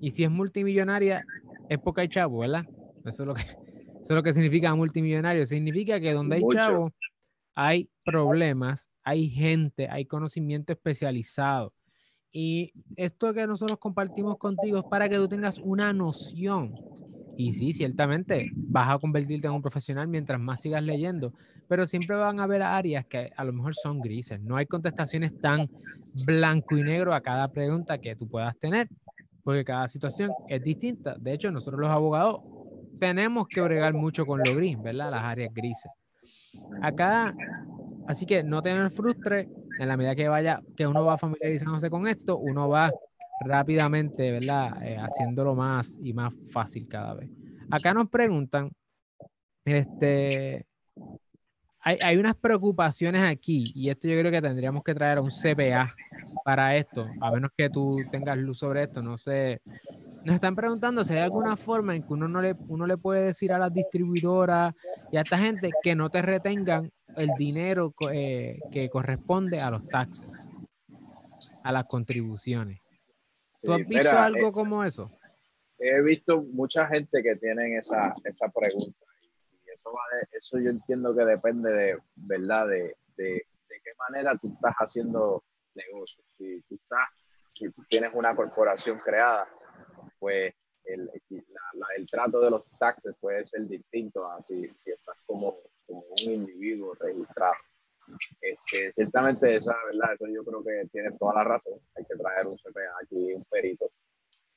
Y 0.00 0.10
si 0.10 0.24
es 0.24 0.30
multimillonaria, 0.30 1.24
es 1.68 1.78
porque 1.78 2.02
hay 2.02 2.08
chavo, 2.08 2.40
¿verdad? 2.40 2.66
Eso 3.04 3.22
es 3.22 3.26
lo 3.26 3.34
que, 3.34 3.42
eso 4.02 4.14
es 4.14 4.16
lo 4.16 4.22
que 4.22 4.32
significa 4.32 4.74
multimillonario. 4.74 5.46
Significa 5.46 6.00
que 6.00 6.12
donde 6.12 6.36
hay 6.36 6.42
chavo, 6.52 6.92
hay 7.54 7.88
problemas, 8.04 8.90
hay 9.04 9.28
gente, 9.28 9.88
hay 9.88 10.06
conocimiento 10.06 10.72
especializado. 10.72 11.72
Y 12.32 12.72
esto 12.96 13.32
que 13.32 13.46
nosotros 13.46 13.78
compartimos 13.78 14.38
contigo 14.38 14.78
es 14.78 14.84
para 14.84 15.08
que 15.08 15.16
tú 15.16 15.28
tengas 15.28 15.58
una 15.58 15.92
noción. 15.92 16.74
Y 17.36 17.52
sí, 17.52 17.72
ciertamente 17.72 18.50
vas 18.56 18.88
a 18.90 18.98
convertirte 18.98 19.46
en 19.46 19.52
un 19.52 19.62
profesional 19.62 20.08
mientras 20.08 20.40
más 20.40 20.60
sigas 20.60 20.82
leyendo, 20.82 21.32
pero 21.68 21.86
siempre 21.86 22.16
van 22.16 22.40
a 22.40 22.44
haber 22.44 22.62
áreas 22.62 23.06
que 23.06 23.30
a 23.36 23.44
lo 23.44 23.52
mejor 23.52 23.74
son 23.74 24.00
grises. 24.00 24.40
No 24.40 24.56
hay 24.56 24.66
contestaciones 24.66 25.38
tan 25.40 25.70
blanco 26.26 26.76
y 26.76 26.82
negro 26.82 27.14
a 27.14 27.20
cada 27.20 27.48
pregunta 27.48 27.98
que 27.98 28.16
tú 28.16 28.28
puedas 28.28 28.58
tener, 28.58 28.88
porque 29.44 29.64
cada 29.64 29.86
situación 29.88 30.32
es 30.48 30.62
distinta. 30.62 31.16
De 31.18 31.32
hecho, 31.32 31.50
nosotros 31.50 31.80
los 31.80 31.90
abogados 31.90 32.40
tenemos 32.98 33.48
que 33.48 33.60
bregar 33.60 33.94
mucho 33.94 34.26
con 34.26 34.38
lo 34.38 34.54
gris, 34.54 34.80
¿verdad? 34.80 35.10
Las 35.10 35.22
áreas 35.22 35.52
grises. 35.52 35.90
Acá, 36.82 37.34
así 38.06 38.26
que 38.26 38.42
no 38.42 38.62
tener 38.62 38.90
frustre, 38.90 39.48
en 39.78 39.88
la 39.88 39.96
medida 39.96 40.14
que 40.14 40.28
vaya, 40.28 40.60
que 40.76 40.86
uno 40.86 41.04
va 41.04 41.18
familiarizándose 41.18 41.90
con 41.90 42.06
esto, 42.06 42.38
uno 42.38 42.68
va 42.68 42.90
rápidamente, 43.44 44.30
¿verdad? 44.30 44.82
Eh, 44.82 44.96
haciéndolo 44.98 45.54
más 45.54 45.98
y 46.00 46.12
más 46.12 46.32
fácil 46.50 46.86
cada 46.88 47.14
vez. 47.14 47.30
Acá 47.70 47.94
nos 47.94 48.08
preguntan, 48.08 48.70
este, 49.64 50.66
hay, 51.80 51.96
hay, 52.04 52.16
unas 52.16 52.36
preocupaciones 52.36 53.22
aquí, 53.22 53.72
y 53.74 53.88
esto 53.88 54.08
yo 54.08 54.18
creo 54.18 54.30
que 54.30 54.42
tendríamos 54.42 54.84
que 54.84 54.94
traer 54.94 55.18
a 55.18 55.22
un 55.22 55.30
CPA 55.30 55.94
para 56.44 56.76
esto, 56.76 57.06
a 57.20 57.30
menos 57.32 57.50
que 57.56 57.70
tú 57.70 58.00
tengas 58.10 58.36
luz 58.36 58.58
sobre 58.58 58.84
esto, 58.84 59.02
no 59.02 59.16
sé 59.16 59.60
nos 60.24 60.36
están 60.36 60.54
preguntando 60.54 61.04
si 61.04 61.14
hay 61.14 61.20
alguna 61.20 61.56
forma 61.56 61.96
en 61.96 62.02
que 62.02 62.12
uno, 62.12 62.28
no 62.28 62.40
le, 62.40 62.54
uno 62.68 62.86
le 62.86 62.96
puede 62.96 63.26
decir 63.26 63.52
a 63.52 63.58
las 63.58 63.72
distribuidoras 63.72 64.74
y 65.10 65.16
a 65.16 65.22
esta 65.22 65.36
gente 65.36 65.70
que 65.82 65.94
no 65.94 66.10
te 66.10 66.22
retengan 66.22 66.90
el 67.16 67.30
dinero 67.36 67.92
eh, 68.12 68.58
que 68.70 68.88
corresponde 68.88 69.58
a 69.58 69.70
los 69.70 69.86
taxes, 69.88 70.26
a 71.62 71.72
las 71.72 71.84
contribuciones. 71.86 72.80
¿Tú 73.60 73.72
has 73.72 73.86
visto 73.86 74.10
algo 74.10 74.48
eh, 74.48 74.52
como 74.52 74.84
eso? 74.84 75.10
He 75.78 76.00
visto 76.02 76.42
mucha 76.42 76.86
gente 76.86 77.22
que 77.22 77.36
tienen 77.36 77.76
esa, 77.76 78.14
esa 78.24 78.48
pregunta 78.48 79.06
y 79.50 79.70
eso, 79.70 79.90
eso 80.30 80.58
yo 80.58 80.70
entiendo 80.70 81.14
que 81.14 81.24
depende 81.24 81.72
de, 81.72 81.98
¿verdad? 82.14 82.68
De, 82.68 82.96
de, 83.16 83.24
de 83.24 83.80
qué 83.82 83.90
manera 83.98 84.36
tú 84.36 84.52
estás 84.54 84.74
haciendo 84.76 85.42
negocios. 85.74 86.24
Si 86.28 86.62
tú 86.62 86.76
estás, 86.76 87.08
si 87.54 87.70
tú 87.70 87.82
tienes 87.88 88.14
una 88.14 88.34
corporación 88.36 88.98
creada, 88.98 89.48
pues 90.22 90.54
el, 90.84 91.10
el, 91.96 92.06
trato 92.08 92.38
de 92.38 92.50
los 92.50 92.64
taxes 92.78 93.12
puede 93.20 93.44
ser 93.44 93.66
distinto 93.66 94.24
a 94.24 94.40
si, 94.40 94.68
si 94.76 94.92
estás 94.92 95.16
como, 95.26 95.58
como, 95.84 96.02
un 96.02 96.32
individuo 96.32 96.94
registrado. 96.94 97.54
Este, 98.40 98.92
ciertamente 98.92 99.56
esa, 99.56 99.74
¿verdad? 99.86 100.14
Eso 100.14 100.26
yo 100.28 100.44
creo 100.44 100.62
que 100.62 100.88
tiene 100.92 101.10
toda 101.18 101.34
la 101.34 101.44
razón. 101.44 101.74
Hay 101.96 102.04
que 102.04 102.14
traer 102.14 102.46
un 102.46 102.56
CPA 102.56 102.80
aquí, 103.02 103.34
un 103.34 103.44
perito, 103.46 103.90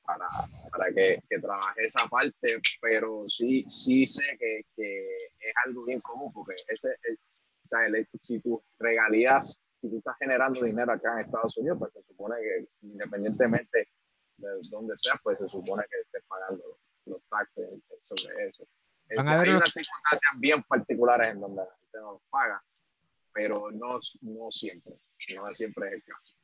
para, 0.04 0.28
para 0.70 0.92
que, 0.92 1.20
que, 1.28 1.40
trabaje 1.40 1.84
esa 1.84 2.06
parte, 2.06 2.60
pero 2.80 3.24
sí, 3.26 3.64
sí 3.66 4.06
sé 4.06 4.22
que, 4.38 4.66
que 4.76 5.26
es 5.40 5.54
algo 5.64 5.84
bien 5.84 6.00
común, 6.00 6.32
porque 6.32 6.54
ese, 6.68 6.90
o 6.90 7.68
sea, 7.68 7.86
el, 7.86 8.06
si 8.20 8.38
tus 8.38 8.60
regalías, 8.78 9.60
si 9.80 9.90
tú 9.90 9.98
estás 9.98 10.16
generando 10.20 10.62
dinero 10.62 10.92
acá 10.92 11.14
en 11.14 11.26
Estados 11.26 11.56
Unidos, 11.56 11.78
pues 11.80 11.92
se 11.92 12.02
supone 12.04 12.36
que 12.40 12.68
independientemente 12.82 13.88
de 14.38 14.48
donde 14.70 14.96
sea, 14.96 15.18
pues 15.22 15.38
se 15.38 15.48
supone 15.48 15.84
que 15.90 16.00
estés 16.00 16.22
pagando 16.28 16.78
los 17.06 17.22
taxes 17.28 17.68
sobre 18.04 18.48
eso. 18.48 18.66
hay 19.08 19.50
unas 19.50 19.72
circunstancias 19.72 20.32
bien 20.38 20.62
particulares 20.64 21.32
en 21.32 21.40
donde 21.40 21.62
la 21.62 21.76
gente 21.80 21.98
no 21.98 22.20
paga, 22.30 22.62
pero 23.32 23.70
no, 23.70 23.98
no 24.22 24.50
siempre. 24.50 24.94
no 25.34 25.54
siempre 25.54 25.88
es 25.88 25.94
el 25.94 26.02
caso. 26.04 26.34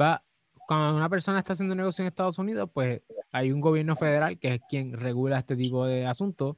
Va, 0.00 0.22
cuando 0.66 0.96
una 0.96 1.08
persona 1.08 1.38
está 1.38 1.54
haciendo 1.54 1.74
negocio 1.74 2.02
en 2.02 2.08
Estados 2.08 2.38
Unidos, 2.38 2.68
pues 2.72 3.00
hay 3.32 3.52
un 3.52 3.60
gobierno 3.60 3.96
federal 3.96 4.38
que 4.38 4.54
es 4.54 4.60
quien 4.68 4.92
regula 4.92 5.38
este 5.38 5.56
tipo 5.56 5.86
de 5.86 6.06
asuntos. 6.06 6.56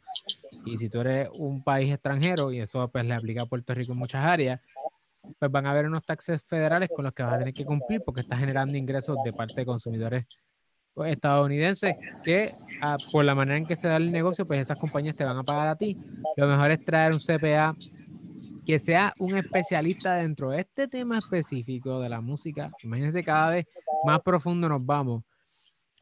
Y 0.64 0.76
si 0.78 0.88
tú 0.88 1.00
eres 1.00 1.28
un 1.32 1.62
país 1.62 1.92
extranjero, 1.92 2.50
y 2.52 2.60
eso 2.60 2.88
pues 2.88 3.04
le 3.04 3.14
aplica 3.14 3.42
a 3.42 3.46
Puerto 3.46 3.72
Rico 3.72 3.92
en 3.92 3.98
muchas 3.98 4.24
áreas, 4.24 4.60
pues 5.38 5.50
van 5.50 5.66
a 5.66 5.70
haber 5.70 5.86
unos 5.86 6.04
taxes 6.04 6.42
federales 6.44 6.90
con 6.94 7.04
los 7.04 7.14
que 7.14 7.22
vas 7.22 7.34
a 7.34 7.38
tener 7.38 7.54
que 7.54 7.64
cumplir 7.64 8.02
porque 8.04 8.22
estás 8.22 8.38
generando 8.38 8.76
ingresos 8.76 9.16
de 9.24 9.32
parte 9.32 9.60
de 9.60 9.66
consumidores 9.66 10.26
estadounidenses 11.06 11.94
que 12.24 12.46
ah, 12.82 12.96
por 13.12 13.24
la 13.24 13.34
manera 13.34 13.58
en 13.58 13.66
que 13.66 13.76
se 13.76 13.88
da 13.88 13.96
el 13.96 14.12
negocio, 14.12 14.46
pues 14.46 14.60
esas 14.60 14.78
compañías 14.78 15.16
te 15.16 15.24
van 15.24 15.38
a 15.38 15.42
pagar 15.42 15.68
a 15.68 15.76
ti. 15.76 15.96
Lo 16.36 16.46
mejor 16.46 16.70
es 16.70 16.84
traer 16.84 17.12
un 17.12 17.20
CPA 17.20 17.74
que 18.66 18.78
sea 18.78 19.12
un 19.20 19.36
especialista 19.36 20.14
dentro 20.14 20.50
de 20.50 20.60
este 20.60 20.88
tema 20.88 21.18
específico 21.18 22.00
de 22.00 22.08
la 22.08 22.20
música. 22.20 22.70
Imagínense 22.82 23.22
cada 23.22 23.50
vez 23.50 23.66
más 24.04 24.20
profundo 24.20 24.68
nos 24.68 24.84
vamos 24.84 25.22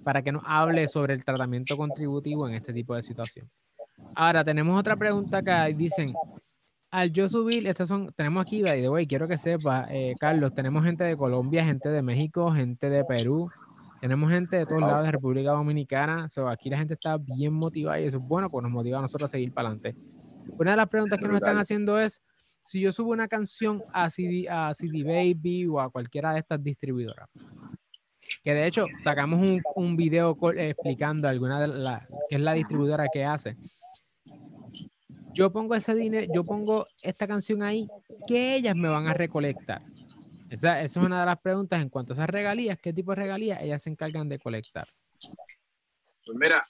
para 0.02 0.22
que 0.22 0.32
nos 0.32 0.42
hable 0.46 0.86
sobre 0.88 1.14
el 1.14 1.24
tratamiento 1.24 1.76
contributivo 1.76 2.48
en 2.48 2.54
este 2.54 2.72
tipo 2.72 2.94
de 2.94 3.02
situación. 3.02 3.50
Ahora 4.14 4.44
tenemos 4.44 4.78
otra 4.78 4.96
pregunta 4.96 5.38
acá. 5.38 5.64
Dicen, 5.66 6.06
al 6.90 7.12
yo 7.12 7.28
subir, 7.28 7.66
estas 7.66 7.88
son, 7.88 8.12
tenemos 8.16 8.42
aquí, 8.42 8.62
by 8.62 8.80
the 8.80 8.88
way, 8.88 9.06
quiero 9.06 9.26
que 9.26 9.36
sepa, 9.36 9.86
eh, 9.90 10.14
Carlos, 10.18 10.54
tenemos 10.54 10.84
gente 10.84 11.04
de 11.04 11.16
Colombia, 11.16 11.64
gente 11.64 11.88
de 11.88 12.02
México, 12.02 12.52
gente 12.52 12.88
de 12.88 13.04
Perú, 13.04 13.50
tenemos 14.00 14.30
gente 14.30 14.56
de 14.56 14.66
todos 14.66 14.80
lados 14.80 15.04
de 15.04 15.12
República 15.12 15.50
Dominicana, 15.50 16.28
so, 16.28 16.48
aquí 16.48 16.70
la 16.70 16.78
gente 16.78 16.94
está 16.94 17.16
bien 17.16 17.52
motivada 17.52 18.00
y 18.00 18.04
eso 18.04 18.18
es 18.18 18.22
bueno, 18.22 18.50
pues 18.50 18.62
nos 18.62 18.72
motiva 18.72 18.98
a 18.98 19.02
nosotros 19.02 19.28
a 19.28 19.30
seguir 19.30 19.52
para 19.52 19.68
adelante. 19.68 19.96
Una 20.58 20.72
de 20.72 20.76
las 20.76 20.88
preguntas 20.88 21.18
que 21.18 21.28
nos 21.28 21.36
están 21.36 21.58
haciendo 21.58 21.98
es, 21.98 22.22
si 22.60 22.80
yo 22.80 22.92
subo 22.92 23.12
una 23.12 23.28
canción 23.28 23.82
a 23.92 24.10
CD, 24.10 24.48
a 24.48 24.72
CD 24.74 25.02
Baby 25.04 25.66
o 25.66 25.80
a 25.80 25.90
cualquiera 25.90 26.32
de 26.32 26.40
estas 26.40 26.62
distribuidoras, 26.62 27.28
que 28.42 28.54
de 28.54 28.66
hecho 28.66 28.86
sacamos 28.96 29.46
un, 29.46 29.62
un 29.74 29.96
video 29.96 30.36
explicando 30.56 31.28
alguna 31.28 31.60
de 31.60 31.68
las, 31.68 32.06
que 32.28 32.36
es 32.36 32.40
la 32.40 32.52
distribuidora 32.52 33.06
que 33.12 33.24
hace, 33.24 33.56
yo 35.32 35.52
pongo 35.52 35.74
ese 35.74 35.94
dinero, 35.94 36.26
yo 36.34 36.44
pongo 36.44 36.86
esta 37.02 37.26
canción 37.26 37.62
ahí, 37.62 37.88
¿qué 38.26 38.56
ellas 38.56 38.74
me 38.74 38.88
van 38.88 39.06
a 39.06 39.14
recolectar? 39.14 39.82
Esa, 40.50 40.82
es 40.82 40.96
una 40.96 41.20
de 41.20 41.26
las 41.26 41.40
preguntas 41.40 41.80
en 41.82 41.90
cuanto 41.90 42.12
a 42.12 42.14
esas 42.14 42.30
regalías, 42.30 42.78
¿qué 42.78 42.92
tipo 42.92 43.12
de 43.12 43.16
regalías 43.16 43.62
ellas 43.62 43.82
se 43.82 43.90
encargan 43.90 44.28
de 44.28 44.38
colectar? 44.38 44.88
Pues 45.20 46.38
mira, 46.38 46.66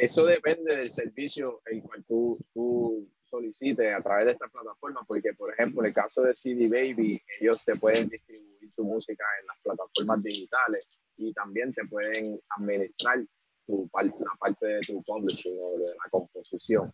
eso 0.00 0.24
depende 0.24 0.76
del 0.76 0.90
servicio 0.90 1.60
en 1.66 1.80
cual 1.80 2.04
tú, 2.04 2.38
tú 2.52 3.08
solicites 3.24 3.94
a 3.94 4.02
través 4.02 4.26
de 4.26 4.32
esta 4.32 4.48
plataforma, 4.48 5.04
porque 5.06 5.32
por 5.34 5.52
ejemplo, 5.52 5.82
en 5.82 5.88
el 5.88 5.94
caso 5.94 6.22
de 6.22 6.34
CD 6.34 6.68
Baby, 6.68 7.20
ellos 7.40 7.62
te 7.64 7.76
pueden 7.78 8.08
distribuir 8.08 8.72
tu 8.74 8.84
música 8.84 9.24
en 9.40 9.46
las 9.46 9.58
plataformas 9.62 10.22
digitales 10.22 10.86
y 11.16 11.32
también 11.32 11.72
te 11.72 11.84
pueden 11.86 12.40
administrar 12.56 13.18
tu, 13.66 13.90
la 13.94 14.36
parte 14.38 14.66
de 14.66 14.80
tu 14.80 15.02
publishing 15.02 15.56
o 15.60 15.78
de 15.78 15.88
la 15.88 16.10
composición. 16.10 16.92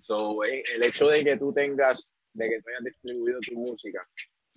So, 0.00 0.42
el 0.44 0.82
hecho 0.82 1.08
de 1.08 1.24
que 1.24 1.36
tú 1.36 1.52
tengas, 1.52 2.14
de 2.32 2.48
que 2.48 2.60
tú 2.60 2.68
hayas 2.70 2.84
distribuido 2.84 3.40
tu 3.40 3.54
música 3.54 4.00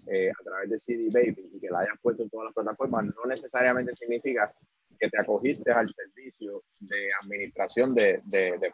eh, 0.08 0.30
a 0.30 0.44
través 0.44 0.70
de 0.70 0.80
CD 0.80 1.10
Baby 1.12 1.52
y 1.54 1.60
que 1.60 1.70
la 1.70 1.80
hayas 1.80 2.00
puesto 2.02 2.24
en 2.24 2.30
todas 2.30 2.46
las 2.46 2.54
plataformas, 2.54 3.06
no 3.06 3.26
necesariamente 3.28 3.96
significa 3.96 4.54
que 5.00 5.10
te 5.10 5.20
acogiste 5.20 5.72
al 5.72 5.90
servicio 5.92 6.64
de 6.80 7.10
administración 7.24 7.94
de, 7.94 8.22
de, 8.26 8.58
de. 8.58 8.72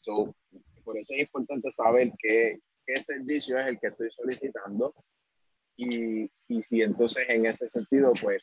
So, 0.00 0.34
por 0.84 0.98
eso 0.98 1.14
es 1.14 1.20
importante 1.20 1.70
saber 1.70 2.12
qué, 2.18 2.60
qué 2.86 3.00
servicio 3.00 3.58
es 3.58 3.70
el 3.70 3.78
que 3.78 3.88
estoy 3.88 4.10
solicitando 4.10 4.94
y, 5.76 6.30
y, 6.48 6.62
si 6.62 6.82
entonces 6.82 7.24
en 7.28 7.46
ese 7.46 7.66
sentido, 7.66 8.12
pues 8.22 8.42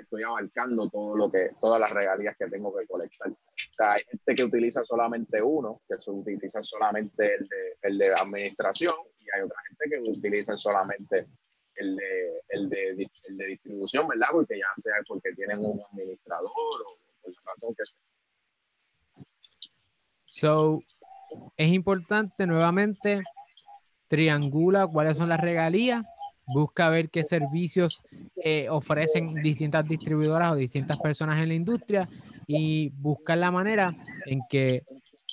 estoy 0.00 0.22
abarcando 0.22 0.88
todo 0.88 1.14
lo 1.14 1.30
que, 1.30 1.50
todas 1.60 1.80
las 1.80 1.92
regalías 1.92 2.36
que 2.38 2.46
tengo 2.46 2.74
que 2.74 2.86
colectar. 2.86 3.30
O 3.30 3.74
sea, 3.74 3.92
hay 3.92 4.04
gente 4.04 4.34
que 4.34 4.44
utiliza 4.44 4.82
solamente 4.84 5.42
uno, 5.42 5.82
que 5.86 5.98
se 5.98 6.10
utiliza 6.10 6.62
solamente 6.62 7.34
el 7.34 7.48
de, 7.48 7.76
el 7.82 7.98
de 7.98 8.14
administración, 8.14 8.94
y 9.18 9.26
hay 9.36 9.42
otra 9.42 9.58
gente 9.68 9.90
que 9.90 10.10
utiliza 10.10 10.56
solamente 10.56 11.26
el 11.74 11.96
de, 11.96 12.42
el 12.48 12.68
de, 12.70 13.10
el 13.28 13.36
de 13.36 13.46
distribución, 13.46 14.08
¿verdad? 14.08 14.28
Porque 14.32 14.58
ya 14.58 14.66
sea 14.78 14.94
porque 15.06 15.32
tienen 15.32 15.58
un 15.60 15.82
administrador 15.92 16.50
o 16.50 16.98
por 17.22 17.32
la 17.32 17.40
razón 17.44 17.74
que 17.74 17.84
sea. 17.84 18.00
So, 20.24 20.80
es 21.56 21.72
importante 21.72 22.46
nuevamente 22.46 23.22
triangula 24.08 24.86
cuáles 24.86 25.16
son 25.16 25.28
las 25.28 25.40
regalías 25.40 26.04
busca 26.52 26.88
ver 26.88 27.10
qué 27.10 27.24
servicios 27.24 28.02
eh, 28.36 28.68
ofrecen 28.68 29.34
distintas 29.34 29.86
distribuidoras 29.86 30.52
o 30.52 30.56
distintas 30.56 30.98
personas 30.98 31.40
en 31.40 31.48
la 31.48 31.54
industria 31.54 32.08
y 32.46 32.90
buscar 32.90 33.38
la 33.38 33.50
manera 33.50 33.94
en 34.26 34.40
que 34.48 34.82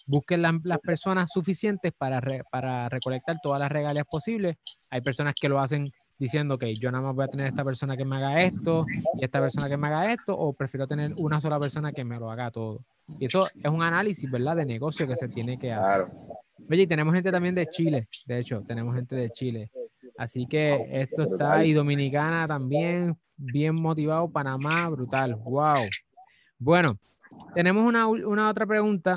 busquen 0.06 0.42
las 0.42 0.80
personas 0.80 1.30
suficientes 1.32 1.94
para, 1.98 2.22
para 2.50 2.90
recolectar 2.90 3.38
todas 3.42 3.60
las 3.60 3.72
regalías 3.72 4.08
posibles. 4.10 4.56
Hay 4.90 5.02
personas 5.02 5.34
que 5.40 5.50
lo 5.50 5.60
hacen 5.60 5.92
diciendo 6.18 6.58
que 6.58 6.76
yo 6.76 6.92
nada 6.92 7.04
más 7.04 7.16
voy 7.16 7.26
a 7.26 7.28
tener 7.28 7.48
esta 7.48 7.64
persona 7.64 7.96
que 7.96 8.06
me 8.06 8.18
haga 8.18 8.42
esto 8.42 8.86
y 9.20 9.24
esta 9.24 9.40
persona 9.40 9.70
que 9.70 9.78
me 9.78 9.88
haga 9.88 10.12
esto, 10.12 10.38
o 10.38 10.54
prefiero 10.54 10.88
tener 10.88 11.14
una 11.18 11.40
sola 11.40 11.60
persona 11.60 11.92
que 11.92 12.04
me 12.04 12.18
lo 12.18 12.32
haga 12.32 12.50
todo. 12.50 12.82
Y 13.20 13.26
eso 13.26 13.42
es 13.42 13.72
un 13.72 13.84
análisis, 13.84 14.30
¿verdad?, 14.30 14.56
de 14.56 14.66
negocio 14.66 15.08
que 15.08 15.16
se 15.16 15.28
tiene 15.30 15.58
que 15.60 15.72
hacer. 15.72 16.08
Oye, 16.70 16.84
y 16.84 16.88
tenemos 16.88 17.14
gente 17.14 17.32
también 17.32 17.56
de 17.56 17.68
Chile, 17.68 18.08
de 18.26 18.40
hecho, 18.40 18.64
tenemos 18.68 18.96
gente 18.96 19.16
de 19.16 19.30
Chile. 19.30 19.72
Así 20.18 20.48
que 20.48 20.88
esto 20.92 21.24
está, 21.24 21.64
y 21.64 21.74
Dominicana 21.74 22.48
también, 22.48 23.16
bien 23.36 23.76
motivado, 23.76 24.30
Panamá, 24.30 24.90
brutal, 24.90 25.36
wow. 25.36 25.86
Bueno, 26.58 26.98
tenemos 27.54 27.86
una, 27.86 28.08
una 28.08 28.50
otra 28.50 28.66
pregunta, 28.66 29.14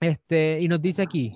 este, 0.00 0.60
y 0.60 0.68
nos 0.68 0.80
dice 0.80 1.02
aquí, 1.02 1.32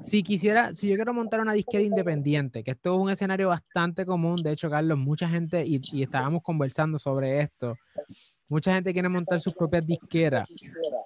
si 0.00 0.22
quisiera, 0.22 0.72
si 0.72 0.88
yo 0.88 0.96
quiero 0.96 1.12
montar 1.12 1.40
una 1.40 1.52
disquera 1.52 1.84
independiente, 1.84 2.64
que 2.64 2.72
esto 2.72 2.94
es 2.94 3.00
un 3.00 3.10
escenario 3.10 3.48
bastante 3.48 4.06
común, 4.06 4.42
de 4.42 4.52
hecho, 4.52 4.70
Carlos, 4.70 4.98
mucha 4.98 5.28
gente, 5.28 5.64
y, 5.66 5.80
y 5.92 6.02
estábamos 6.02 6.42
conversando 6.42 6.98
sobre 6.98 7.42
esto, 7.42 7.76
mucha 8.48 8.74
gente 8.74 8.92
quiere 8.92 9.08
montar 9.08 9.40
sus 9.40 9.54
propias 9.54 9.86
disqueras. 9.86 10.48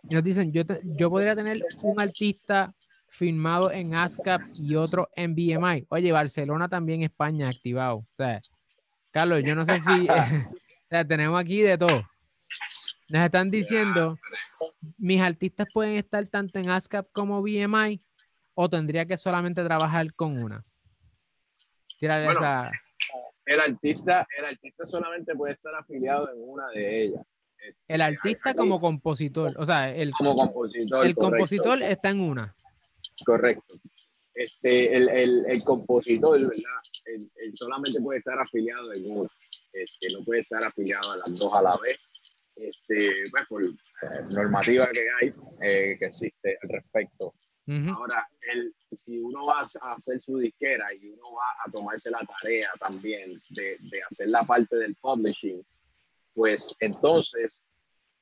Y 0.08 0.14
nos 0.14 0.22
dicen, 0.22 0.52
yo, 0.52 0.62
yo 0.96 1.10
podría 1.10 1.34
tener 1.34 1.60
un 1.82 2.00
artista 2.00 2.72
firmado 3.16 3.70
en 3.72 3.94
ASCAP 3.94 4.42
y 4.58 4.76
otro 4.76 5.08
en 5.16 5.34
BMI. 5.34 5.86
Oye, 5.88 6.12
Barcelona 6.12 6.68
también 6.68 7.02
España 7.02 7.48
activado. 7.48 7.96
O 7.96 8.06
sea, 8.16 8.40
Carlos, 9.10 9.42
yo 9.42 9.54
no 9.54 9.64
sé 9.64 9.80
si 9.80 10.06
tenemos 11.08 11.40
aquí 11.40 11.62
de 11.62 11.78
todo. 11.78 12.02
Nos 13.08 13.24
están 13.24 13.50
diciendo, 13.50 14.18
mis 14.98 15.20
artistas 15.20 15.66
pueden 15.72 15.96
estar 15.96 16.26
tanto 16.26 16.58
en 16.58 16.68
ASCAP 16.68 17.10
como 17.12 17.40
BMI 17.40 18.02
o 18.54 18.68
tendría 18.68 19.06
que 19.06 19.16
solamente 19.16 19.64
trabajar 19.64 20.12
con 20.14 20.42
una. 20.42 20.64
esa... 22.00 22.70
El 23.46 23.60
artista, 23.60 24.26
el 24.36 24.44
artista 24.44 24.84
solamente 24.84 25.34
puede 25.34 25.54
estar 25.54 25.74
afiliado 25.74 26.28
en 26.32 26.38
una 26.38 26.68
de 26.74 27.02
ellas. 27.02 27.22
El 27.88 28.00
artista 28.00 28.54
como 28.54 28.80
compositor, 28.80 29.54
o 29.56 29.64
sea, 29.64 29.94
el, 29.94 30.10
como 30.12 30.34
compositor, 30.34 31.06
el 31.06 31.14
compositor 31.14 31.82
está 31.82 32.10
en 32.10 32.20
una. 32.20 32.54
Correcto. 33.24 33.80
Este, 34.34 34.94
el, 34.94 35.08
el, 35.08 35.44
el 35.48 35.64
compositor, 35.64 36.40
¿verdad? 36.40 36.82
Él, 37.06 37.30
solamente 37.54 38.00
puede 38.00 38.18
estar 38.18 38.38
afiliado 38.38 38.92
en 38.92 39.10
uno. 39.10 39.30
Este, 39.72 40.10
no 40.12 40.24
puede 40.24 40.40
estar 40.40 40.62
afiliado 40.62 41.12
a 41.12 41.16
las 41.16 41.34
dos 41.34 41.52
a 41.54 41.62
la 41.62 41.76
vez. 41.82 41.98
Este, 42.54 43.30
pues, 43.30 43.46
por 43.48 43.64
eh, 43.64 43.70
normativa 44.30 44.88
que 44.92 45.06
hay, 45.20 45.34
eh, 45.62 45.96
que 45.98 46.06
existe 46.06 46.58
al 46.62 46.68
respecto. 46.68 47.34
Ahora, 47.68 48.24
el, 48.54 48.72
si 48.92 49.18
uno 49.18 49.44
va 49.44 49.58
a 49.58 49.94
hacer 49.94 50.20
su 50.20 50.38
disquera 50.38 50.86
y 50.94 51.08
uno 51.08 51.32
va 51.32 51.46
a 51.66 51.70
tomarse 51.70 52.12
la 52.12 52.20
tarea 52.24 52.70
también 52.78 53.42
de, 53.50 53.76
de 53.80 54.02
hacer 54.08 54.28
la 54.28 54.44
parte 54.44 54.76
del 54.76 54.94
publishing, 54.94 55.66
pues 56.32 56.72
entonces 56.78 57.64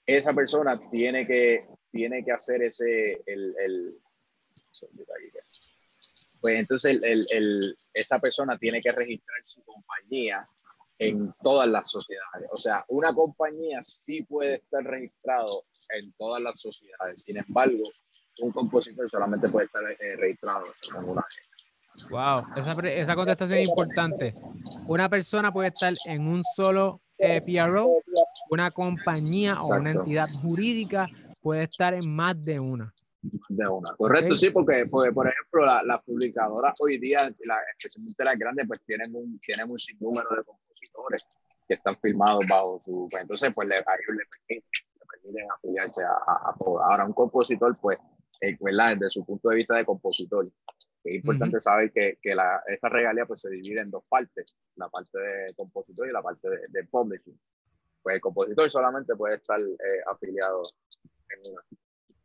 esa 0.06 0.32
persona 0.32 0.80
tiene 0.90 1.26
que, 1.26 1.58
tiene 1.90 2.24
que 2.24 2.32
hacer 2.32 2.62
ese, 2.62 3.22
el, 3.26 3.54
el, 3.58 3.98
pues 6.40 6.58
entonces 6.58 6.98
el, 7.02 7.24
el, 7.30 7.78
esa 7.94 8.18
persona 8.18 8.58
tiene 8.58 8.82
que 8.82 8.92
registrar 8.92 9.38
su 9.42 9.64
compañía 9.64 10.46
en 10.98 11.34
todas 11.42 11.66
las 11.68 11.90
sociedades. 11.90 12.48
O 12.52 12.58
sea, 12.58 12.84
una 12.88 13.14
compañía 13.14 13.82
sí 13.82 14.22
puede 14.24 14.56
estar 14.56 14.84
registrado 14.84 15.64
en 15.88 16.12
todas 16.18 16.42
las 16.42 16.60
sociedades. 16.60 17.22
Sin 17.22 17.38
embargo, 17.38 17.90
un 18.40 18.50
compositor 18.50 19.08
solamente 19.08 19.48
puede 19.48 19.66
estar 19.66 19.82
eh, 19.84 20.16
registrado 20.16 20.66
en 20.88 21.04
una. 21.04 21.24
Wow, 22.10 22.44
esa, 22.56 22.88
esa, 22.90 23.14
contestación 23.14 23.60
es 23.60 23.68
importante. 23.68 24.32
Una 24.86 25.08
persona 25.08 25.50
puede 25.50 25.68
estar 25.68 25.94
en 26.06 26.26
un 26.26 26.42
solo 26.56 27.00
eh, 27.16 27.40
PRO, 27.40 28.02
una 28.50 28.70
compañía 28.70 29.56
o 29.62 29.76
una 29.76 29.92
entidad 29.92 30.28
jurídica 30.42 31.08
puede 31.40 31.62
estar 31.62 31.94
en 31.94 32.14
más 32.14 32.44
de 32.44 32.60
una 32.60 32.92
de 33.48 33.68
una. 33.68 33.94
Correcto, 33.96 34.34
sí, 34.34 34.50
porque, 34.50 34.86
por 34.86 35.06
ejemplo, 35.06 35.64
las 35.64 35.84
la 35.84 36.00
publicadoras 36.00 36.74
hoy 36.80 36.98
día, 36.98 37.20
la, 37.44 37.58
especialmente 37.76 38.24
las 38.24 38.38
grandes, 38.38 38.66
pues 38.66 38.80
tienen 38.84 39.14
un, 39.14 39.38
tienen 39.38 39.70
un 39.70 39.78
sinnúmero 39.78 40.28
de 40.36 40.44
compositores 40.44 41.26
que 41.66 41.74
están 41.74 41.96
firmados 41.98 42.44
bajo 42.48 42.80
su... 42.80 43.06
Pues, 43.10 43.22
entonces, 43.22 43.52
pues 43.54 43.68
le, 43.68 43.76
a 43.76 43.80
ellos 43.80 44.16
le 44.16 44.24
permiten, 44.26 44.70
le 44.94 45.06
permiten 45.10 45.50
afiliarse 45.50 46.04
a, 46.04 46.10
a, 46.10 46.54
Ahora, 46.58 47.04
un 47.06 47.12
compositor, 47.12 47.76
pues, 47.80 47.98
eh, 48.40 48.56
Desde 48.60 49.10
su 49.10 49.24
punto 49.24 49.48
de 49.48 49.56
vista 49.56 49.76
de 49.76 49.84
compositor, 49.84 50.50
es 51.04 51.14
importante 51.14 51.60
saber 51.60 51.92
que, 51.92 52.18
que 52.20 52.34
la, 52.34 52.62
esa 52.66 52.88
regalía 52.88 53.26
pues, 53.26 53.40
se 53.40 53.50
divide 53.50 53.80
en 53.80 53.90
dos 53.90 54.04
partes, 54.08 54.56
la 54.76 54.88
parte 54.88 55.18
de 55.18 55.54
compositor 55.54 56.08
y 56.08 56.12
la 56.12 56.22
parte 56.22 56.48
de, 56.48 56.58
de 56.68 56.84
publishing. 56.84 57.38
Pues 58.02 58.16
el 58.16 58.20
compositor 58.20 58.68
solamente 58.70 59.14
puede 59.16 59.36
estar 59.36 59.58
eh, 59.60 60.02
afiliado 60.06 60.62
en 61.30 61.52
una 61.52 61.62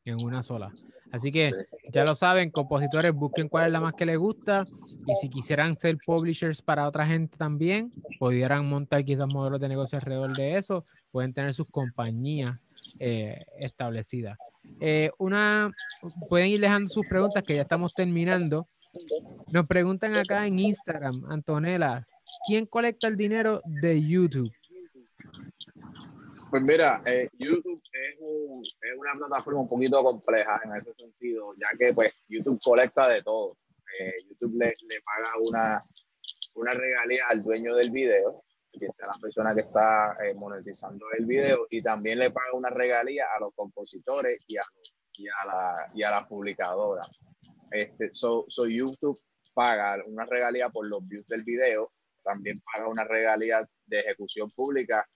en 0.10 0.24
una 0.24 0.44
sola. 0.44 0.72
Así 1.12 1.32
que 1.32 1.52
ya 1.92 2.04
lo 2.04 2.14
saben, 2.14 2.52
compositores, 2.52 3.14
busquen 3.14 3.50
cuál 3.50 3.68
es 3.68 3.72
la 3.72 3.80
más 3.80 3.94
que 3.96 4.06
les 4.06 4.18
gusta 4.18 4.64
y 5.08 5.16
si 5.16 5.30
quisieran 5.30 5.78
ser 5.78 5.98
publishers 6.06 6.62
para 6.62 6.88
otra 6.88 7.06
gente 7.06 7.36
también, 7.36 7.92
pudieran 8.20 8.68
montar 8.68 9.04
quizás 9.04 9.28
modelos 9.34 9.60
de 9.60 9.70
negocio 9.70 9.98
alrededor 9.98 10.36
de 10.36 10.58
eso, 10.58 10.86
pueden 11.12 11.34
tener 11.34 11.54
sus 11.54 11.68
compañías 11.68 12.60
eh, 13.00 13.44
establecidas. 13.60 14.38
Eh, 14.80 15.10
una, 15.18 15.72
pueden 16.28 16.50
ir 16.50 16.62
dejando 16.62 16.88
sus 16.88 17.08
preguntas 17.08 17.44
que 17.44 17.56
ya 17.56 17.64
estamos 17.64 17.94
terminando. 17.94 18.68
Nos 19.52 19.66
preguntan 19.68 20.16
acá 20.16 20.46
en 20.46 20.60
Instagram, 20.60 21.26
Antonella, 21.30 22.06
¿quién 22.48 22.66
colecta 22.66 23.08
el 23.08 23.18
dinero 23.18 23.62
de 23.66 24.02
YouTube? 24.02 24.52
Pues 26.50 26.64
mira, 26.64 27.02
eh, 27.06 27.30
YouTube 27.38 27.80
es, 27.92 28.16
es, 28.18 28.98
una 28.98 29.14
plataforma 29.14 29.62
un 29.62 29.68
poquito 29.68 30.04
compleja 30.04 30.60
en 30.64 30.76
ese 30.76 30.94
sentido, 30.96 31.54
ya 31.60 31.68
que 31.78 31.94
pues 31.94 32.12
YouTube 32.28 32.60
colecta 32.64 33.08
de 33.08 33.22
todo. 33.22 33.56
Eh, 34.00 34.14
YouTube 34.28 34.56
le, 34.58 34.74
paga 35.04 35.34
una, 35.46 35.82
una 36.56 36.74
regalía 36.74 37.28
al 37.28 37.44
dueño 37.44 37.76
del 37.76 37.92
video, 37.92 38.44
que 38.72 38.88
sea 38.92 39.08
la 39.08 39.20
persona 39.22 39.54
que 39.54 39.62
está 39.62 40.16
eh, 40.26 40.34
monetizando 40.34 41.06
el 41.18 41.26
video, 41.26 41.68
y 41.70 41.84
también 41.84 42.18
le 42.18 42.32
paga 42.32 42.54
una 42.54 42.72
regalía 42.72 43.26
a 43.36 43.40
los 43.40 43.54
compositores 43.54 44.40
y 44.48 44.58
a, 44.58 44.62
y 45.14 45.28
a, 45.28 45.46
la, 45.46 45.74
y 45.94 46.02
a 46.02 46.10
la 46.10 46.28
publicadora. 46.28 47.02
Este, 47.70 48.10
so, 48.12 48.46
so 48.48 48.66
YouTube 48.66 49.22
paga 49.54 50.04
una 50.08 50.26
regalía 50.26 50.70
por 50.70 50.88
los 50.88 51.08
views 51.08 51.28
del 51.28 51.44
video, 51.44 51.92
también 52.24 52.58
paga 52.74 52.88
una 52.88 53.04
regalía 53.04 53.68
de 53.86 54.00
ejecución 54.00 54.50
pública 54.50 55.08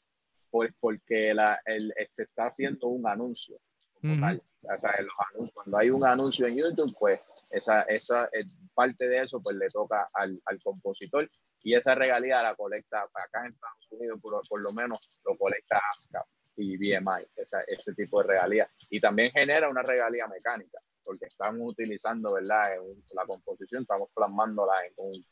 porque 0.80 1.34
la, 1.34 1.60
el, 1.66 1.94
se 2.10 2.24
está 2.24 2.46
haciendo 2.46 2.88
un 2.88 3.08
anuncio. 3.08 3.58
O 4.04 4.78
sea, 4.78 5.02
los 5.02 5.14
anuncios, 5.32 5.54
cuando 5.54 5.78
hay 5.78 5.90
un 5.90 6.06
anuncio 6.06 6.46
en 6.48 6.58
YouTube, 6.58 6.94
pues 7.00 7.22
esa, 7.50 7.84
esa 7.84 8.26
eh, 8.34 8.46
parte 8.74 9.08
de 9.08 9.22
eso 9.22 9.42
pues 9.42 9.56
le 9.56 9.68
toca 9.68 10.10
al, 10.14 10.42
al 10.46 10.62
compositor 10.62 11.30
y 11.62 11.74
esa 11.74 11.96
regalía 11.96 12.44
la 12.44 12.56
colecta 12.56 13.04
acá 13.04 13.46
en 13.46 13.54
Estados 13.54 13.88
Unidos, 13.92 14.20
por, 14.22 14.42
por 14.48 14.62
lo 14.62 14.74
menos 14.74 15.00
lo 15.26 15.38
colecta 15.38 15.80
ASCAP 15.94 16.28
y 16.58 16.78
BMI, 16.78 17.26
esa, 17.36 17.62
ese 17.62 17.94
tipo 17.94 18.22
de 18.22 18.28
regalía. 18.28 18.70
Y 18.90 19.00
también 19.00 19.32
genera 19.32 19.68
una 19.70 19.82
regalía 19.82 20.28
mecánica, 20.28 20.80
porque 21.04 21.26
estamos 21.26 21.62
utilizando, 21.62 22.34
¿verdad? 22.34 22.76
En 22.76 23.04
la 23.14 23.26
composición, 23.26 23.84
estamos 23.84 24.10
plasmándola 24.14 24.74
en 24.86 24.94
un, 24.98 25.26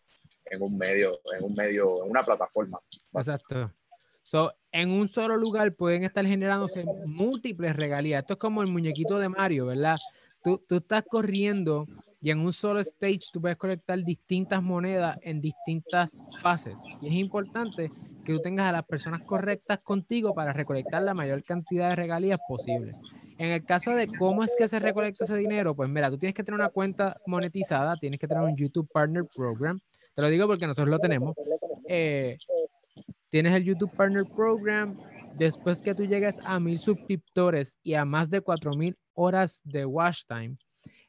en 0.45 0.61
un 0.61 0.77
medio, 0.77 1.19
en 1.37 1.43
un 1.43 1.53
medio, 1.53 2.03
en 2.03 2.09
una 2.09 2.23
plataforma. 2.23 2.79
Exacto. 3.13 3.73
So, 4.23 4.53
en 4.71 4.91
un 4.91 5.07
solo 5.09 5.37
lugar 5.37 5.73
pueden 5.73 6.03
estar 6.03 6.25
generándose 6.25 6.85
múltiples 7.05 7.75
regalías. 7.75 8.21
Esto 8.21 8.33
es 8.33 8.39
como 8.39 8.61
el 8.61 8.69
muñequito 8.69 9.19
de 9.19 9.29
Mario, 9.29 9.67
¿verdad? 9.67 9.97
Tú, 10.43 10.61
tú 10.67 10.77
estás 10.77 11.03
corriendo 11.09 11.87
y 12.21 12.29
en 12.29 12.39
un 12.39 12.53
solo 12.53 12.79
stage 12.79 13.21
tú 13.33 13.41
puedes 13.41 13.57
colectar 13.57 14.03
distintas 14.03 14.61
monedas 14.61 15.17
en 15.23 15.41
distintas 15.41 16.21
fases. 16.39 16.79
Y 17.01 17.07
es 17.07 17.15
importante 17.15 17.89
que 18.23 18.33
tú 18.33 18.39
tengas 18.39 18.67
a 18.67 18.71
las 18.71 18.85
personas 18.85 19.25
correctas 19.25 19.79
contigo 19.79 20.33
para 20.33 20.53
recolectar 20.53 21.01
la 21.01 21.15
mayor 21.15 21.41
cantidad 21.43 21.89
de 21.89 21.95
regalías 21.95 22.39
posible. 22.47 22.91
En 23.39 23.49
el 23.49 23.65
caso 23.65 23.95
de 23.95 24.07
cómo 24.19 24.43
es 24.43 24.55
que 24.55 24.67
se 24.67 24.79
recolecta 24.79 25.25
ese 25.25 25.35
dinero, 25.35 25.75
pues 25.75 25.89
mira, 25.89 26.11
tú 26.11 26.17
tienes 26.19 26.35
que 26.35 26.43
tener 26.43 26.59
una 26.59 26.69
cuenta 26.69 27.17
monetizada, 27.25 27.93
tienes 27.99 28.19
que 28.19 28.27
tener 28.27 28.43
un 28.43 28.55
YouTube 28.55 28.87
Partner 28.93 29.23
Program. 29.35 29.79
Te 30.13 30.21
lo 30.21 30.29
digo 30.29 30.45
porque 30.45 30.67
nosotros 30.67 30.91
lo 30.91 30.99
tenemos. 30.99 31.35
Eh, 31.87 32.37
Tienes 33.31 33.55
el 33.55 33.63
YouTube 33.63 33.95
Partner 33.95 34.25
Program. 34.25 34.93
Después 35.37 35.81
que 35.81 35.95
tú 35.95 36.03
llegues 36.03 36.45
a 36.45 36.59
mil 36.59 36.77
suscriptores 36.77 37.77
y 37.81 37.93
a 37.93 38.03
más 38.03 38.29
de 38.29 38.41
4000 38.41 38.97
horas 39.13 39.61
de 39.63 39.85
watch 39.85 40.23
time, 40.27 40.57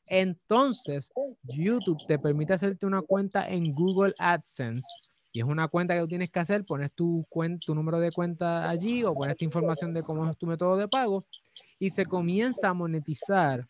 entonces 0.09 1.11
YouTube 1.43 1.99
te 2.07 2.21
permite 2.21 2.53
hacerte 2.53 2.87
una 2.87 3.03
cuenta 3.03 3.49
en 3.49 3.75
Google 3.75 4.15
AdSense. 4.19 4.87
Y 5.33 5.41
es 5.41 5.45
una 5.45 5.67
cuenta 5.67 5.95
que 5.95 6.01
tú 6.01 6.09
tienes 6.09 6.31
que 6.31 6.39
hacer, 6.39 6.65
pones 6.65 6.93
tu, 6.93 7.27
tu 7.61 7.75
número 7.75 7.99
de 7.99 8.13
cuenta 8.13 8.71
allí 8.71 9.03
o 9.03 9.15
pones 9.15 9.37
tu 9.37 9.45
información 9.45 9.93
de 9.93 10.03
cómo 10.03 10.31
es 10.31 10.37
tu 10.37 10.47
método 10.47 10.77
de 10.77 10.87
pago 10.87 11.27
y 11.81 11.91
se 11.91 12.05
comienza 12.05 12.69
a 12.69 12.75
monetizar 12.75 13.67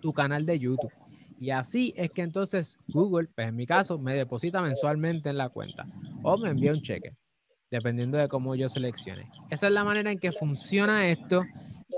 tu 0.00 0.12
canal 0.12 0.44
de 0.44 0.58
YouTube. 0.58 0.92
Y 1.38 1.50
así 1.50 1.94
es 1.96 2.10
que 2.10 2.22
entonces 2.22 2.78
Google, 2.88 3.28
pues 3.32 3.46
en 3.46 3.54
mi 3.54 3.66
caso, 3.66 3.96
me 3.96 4.14
deposita 4.14 4.60
mensualmente 4.60 5.28
en 5.28 5.36
la 5.36 5.50
cuenta 5.50 5.86
o 6.24 6.36
me 6.36 6.50
envía 6.50 6.72
un 6.72 6.82
cheque 6.82 7.14
dependiendo 7.70 8.18
de 8.18 8.28
cómo 8.28 8.54
yo 8.54 8.68
seleccione. 8.68 9.28
Esa 9.50 9.68
es 9.68 9.72
la 9.72 9.84
manera 9.84 10.10
en 10.10 10.18
que 10.18 10.32
funciona 10.32 11.08
esto. 11.08 11.42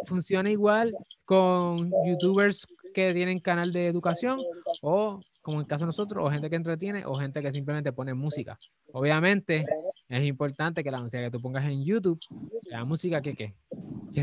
Funciona 0.07 0.51
igual 0.51 0.95
con 1.25 1.91
youtubers 2.07 2.67
que 2.93 3.15
tienen 3.15 3.41
canal 3.41 3.73
de 3.73 3.87
educación 3.87 4.41
o 4.83 5.21
como 5.43 5.59
en 5.59 5.63
el 5.63 5.67
caso 5.67 5.83
de 5.83 5.87
nosotros, 5.87 6.25
o 6.25 6.31
gente 6.31 6.49
que 6.49 6.57
entretiene 6.57 7.05
o 7.05 7.17
gente 7.17 7.43
que 7.43 7.53
simplemente 7.53 7.93
pone 7.93 8.15
música. 8.15 8.59
Obviamente 8.93 9.67
es 10.09 10.25
importante 10.25 10.85
que 10.85 10.91
la 10.91 11.01
música 11.01 11.21
que 11.25 11.31
tú 11.31 11.41
pongas 11.41 11.65
en 11.65 11.85
YouTube 11.85 12.21
sea 12.61 12.85
música 12.85 13.21
que, 13.21 13.55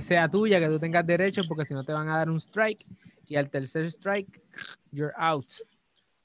sea 0.01 0.29
tuya, 0.29 0.59
que 0.59 0.69
tú 0.69 0.79
tengas 0.79 1.05
derecho, 1.05 1.41
porque 1.47 1.65
si 1.65 1.73
no 1.73 1.83
te 1.83 1.91
van 1.91 2.07
a 2.07 2.17
dar 2.17 2.29
un 2.29 2.37
strike 2.37 2.85
y 3.27 3.35
al 3.35 3.49
tercer 3.49 3.85
strike, 3.85 4.41
you're 4.91 5.13
out 5.17 5.45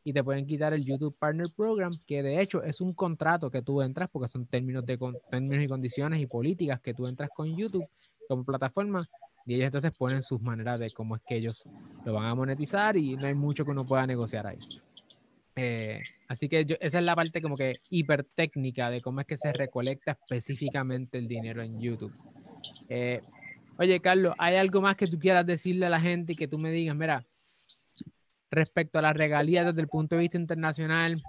y 0.05 0.13
te 0.13 0.23
pueden 0.23 0.47
quitar 0.47 0.75
el 0.75 0.85
YouTube 0.85 1.17
Partner 1.19 1.47
Program, 1.57 1.91
que 2.07 2.23
de 2.23 2.41
hecho 2.41 2.63
es 2.63 2.83
un 2.83 2.93
contrato 2.93 3.51
que 3.51 3.63
tú 3.63 3.81
entras 3.81 4.11
porque 4.13 4.29
son 4.29 4.47
términos, 4.47 4.85
de, 4.85 4.99
términos 5.31 5.65
y 5.65 5.67
condiciones 5.67 6.21
y 6.21 6.27
políticas 6.27 6.81
que 6.81 6.93
tú 6.93 7.07
entras 7.07 7.31
con 7.35 7.57
YouTube 7.57 7.87
como 8.29 8.45
plataforma 8.45 9.01
y 9.47 9.55
ellos 9.55 9.67
entonces 9.67 9.97
ponen 9.97 10.23
sus 10.23 10.41
maneras 10.41 10.79
de 10.79 10.87
cómo 10.91 11.17
es 11.17 11.23
que 11.27 11.37
ellos 11.37 11.65
lo 12.05 12.13
van 12.13 12.27
a 12.27 12.35
monetizar 12.35 12.97
y 12.97 13.17
no 13.17 13.27
hay 13.27 13.35
mucho 13.35 13.65
que 13.65 13.71
uno 13.71 13.85
pueda 13.85 14.07
negociar 14.07 14.47
ahí. 14.47 14.59
Eh, 15.57 16.03
así 16.29 16.49
que 16.49 16.67
esa 16.81 16.99
es 16.99 17.05
la 17.05 17.15
parte 17.15 17.41
como 17.41 17.57
que 17.57 17.75
hiper 17.89 18.25
técnica 18.25 18.91
de 18.91 19.01
cómo 19.01 19.21
es 19.21 19.27
que 19.27 19.37
se 19.37 19.53
recolecta 19.53 20.13
específicamente 20.13 21.17
el 21.19 21.29
dinero 21.29 21.63
en 21.63 21.81
YouTube. 21.81 22.13
Eh, 22.89 23.23
oye, 23.79 24.01
Carlos, 24.01 24.35
¿hay 24.39 24.57
algo 24.57 24.81
más 24.81 24.97
que 24.97 25.07
tú 25.07 25.19
quieras 25.19 25.47
decirle 25.47 25.87
a 25.87 25.91
la 25.91 26.01
gente 26.01 26.33
y 26.33 26.37
que 26.37 26.49
tú 26.49 26.59
me 26.59 26.71
digas, 26.71 26.97
mira, 26.97 27.25
respecto 28.55 28.99
a 28.99 29.03
las 29.03 29.17
regalías 29.17 29.67
desde 29.67 29.81
el 29.81 29.89
punto 29.89 30.17
de 30.17 30.23
vista 30.23 30.39
internacional, 30.39 31.23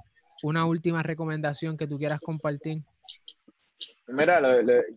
una 0.44 0.66
última 0.66 1.04
recomendación 1.04 1.78
que 1.78 1.88
tú 1.88 1.98
quieras 1.98 2.20
compartir. 2.20 2.84
Mira, 4.08 4.40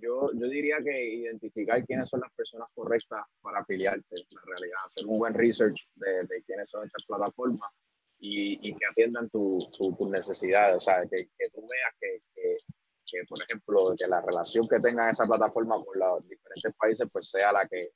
yo, 0.01 0.31
yo 0.35 0.49
diría 0.49 0.77
que 0.85 1.15
identificar 1.15 1.85
quiénes 1.85 2.09
son 2.09 2.21
las 2.21 2.33
personas 2.33 2.69
correctas 2.75 3.25
para 3.41 3.61
afiliarte, 3.61 4.15
en 4.17 4.47
realidad, 4.47 4.79
hacer 4.85 5.07
un 5.07 5.19
buen 5.19 5.35
research 5.35 5.89
de, 5.95 6.13
de 6.29 6.43
quiénes 6.47 6.69
son 6.69 6.85
estas 6.85 7.05
plataformas 7.07 7.71
y, 8.19 8.69
y 8.69 8.75
que 8.75 8.87
atiendan 8.91 9.31
tus 9.31 9.71
tu, 9.71 9.97
necesidades, 10.11 10.77
o 10.77 10.81
sea, 10.81 11.01
que, 11.11 11.29
que 11.39 11.49
tú 11.55 11.67
veas 11.67 11.95
que, 12.01 12.21
que, 12.35 13.25
por 13.29 13.43
ejemplo, 13.43 13.95
que 13.97 14.07
la 14.07 14.21
relación 14.21 14.69
que 14.69 14.81
tenga 14.81 15.09
esa 15.09 15.25
plataforma 15.25 15.77
con 15.77 15.99
los 15.99 16.29
diferentes 16.29 16.75
países 16.77 17.09
pues 17.11 17.31
sea 17.31 17.53
la 17.53 17.67
que 17.67 17.93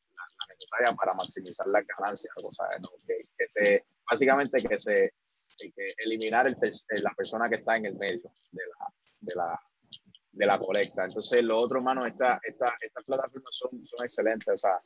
la, 0.48 0.54
necesaria 0.54 0.94
para 0.94 1.14
maximizar 1.14 1.66
las 1.68 1.84
ganancias, 1.86 2.34
o 2.42 2.52
sea, 2.52 2.66
que, 3.06 3.22
que 3.36 3.48
se 3.48 3.84
básicamente 4.08 4.62
que 4.62 4.78
se 4.78 5.12
que 5.70 5.94
eliminar 5.98 6.46
el, 6.46 6.56
la 7.02 7.14
persona 7.14 7.48
que 7.48 7.56
está 7.56 7.76
en 7.76 7.86
el 7.86 7.94
medio 7.94 8.32
de 8.50 8.62
la, 8.66 8.94
de 9.20 9.34
la, 9.34 9.60
de 10.32 10.46
la 10.46 10.58
colecta. 10.58 11.04
Entonces, 11.04 11.42
lo 11.42 11.58
otro, 11.58 11.78
hermano, 11.78 12.04
esta, 12.06 12.40
esta, 12.42 12.74
estas 12.80 13.04
plataformas 13.04 13.54
son, 13.54 13.84
son 13.84 14.04
excelentes, 14.04 14.54
o 14.54 14.58
sea, 14.58 14.80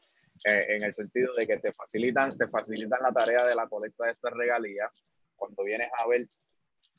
eh, 0.44 0.76
en 0.76 0.84
el 0.84 0.92
sentido 0.92 1.32
de 1.34 1.46
que 1.46 1.58
te 1.58 1.72
facilitan, 1.72 2.36
te 2.36 2.48
facilitan 2.48 3.00
la 3.02 3.12
tarea 3.12 3.46
de 3.46 3.54
la 3.54 3.66
colecta 3.68 4.04
de 4.04 4.10
estas 4.10 4.32
regalías. 4.34 4.90
Cuando 5.34 5.64
vienes 5.64 5.88
a 5.98 6.06
ver, 6.06 6.26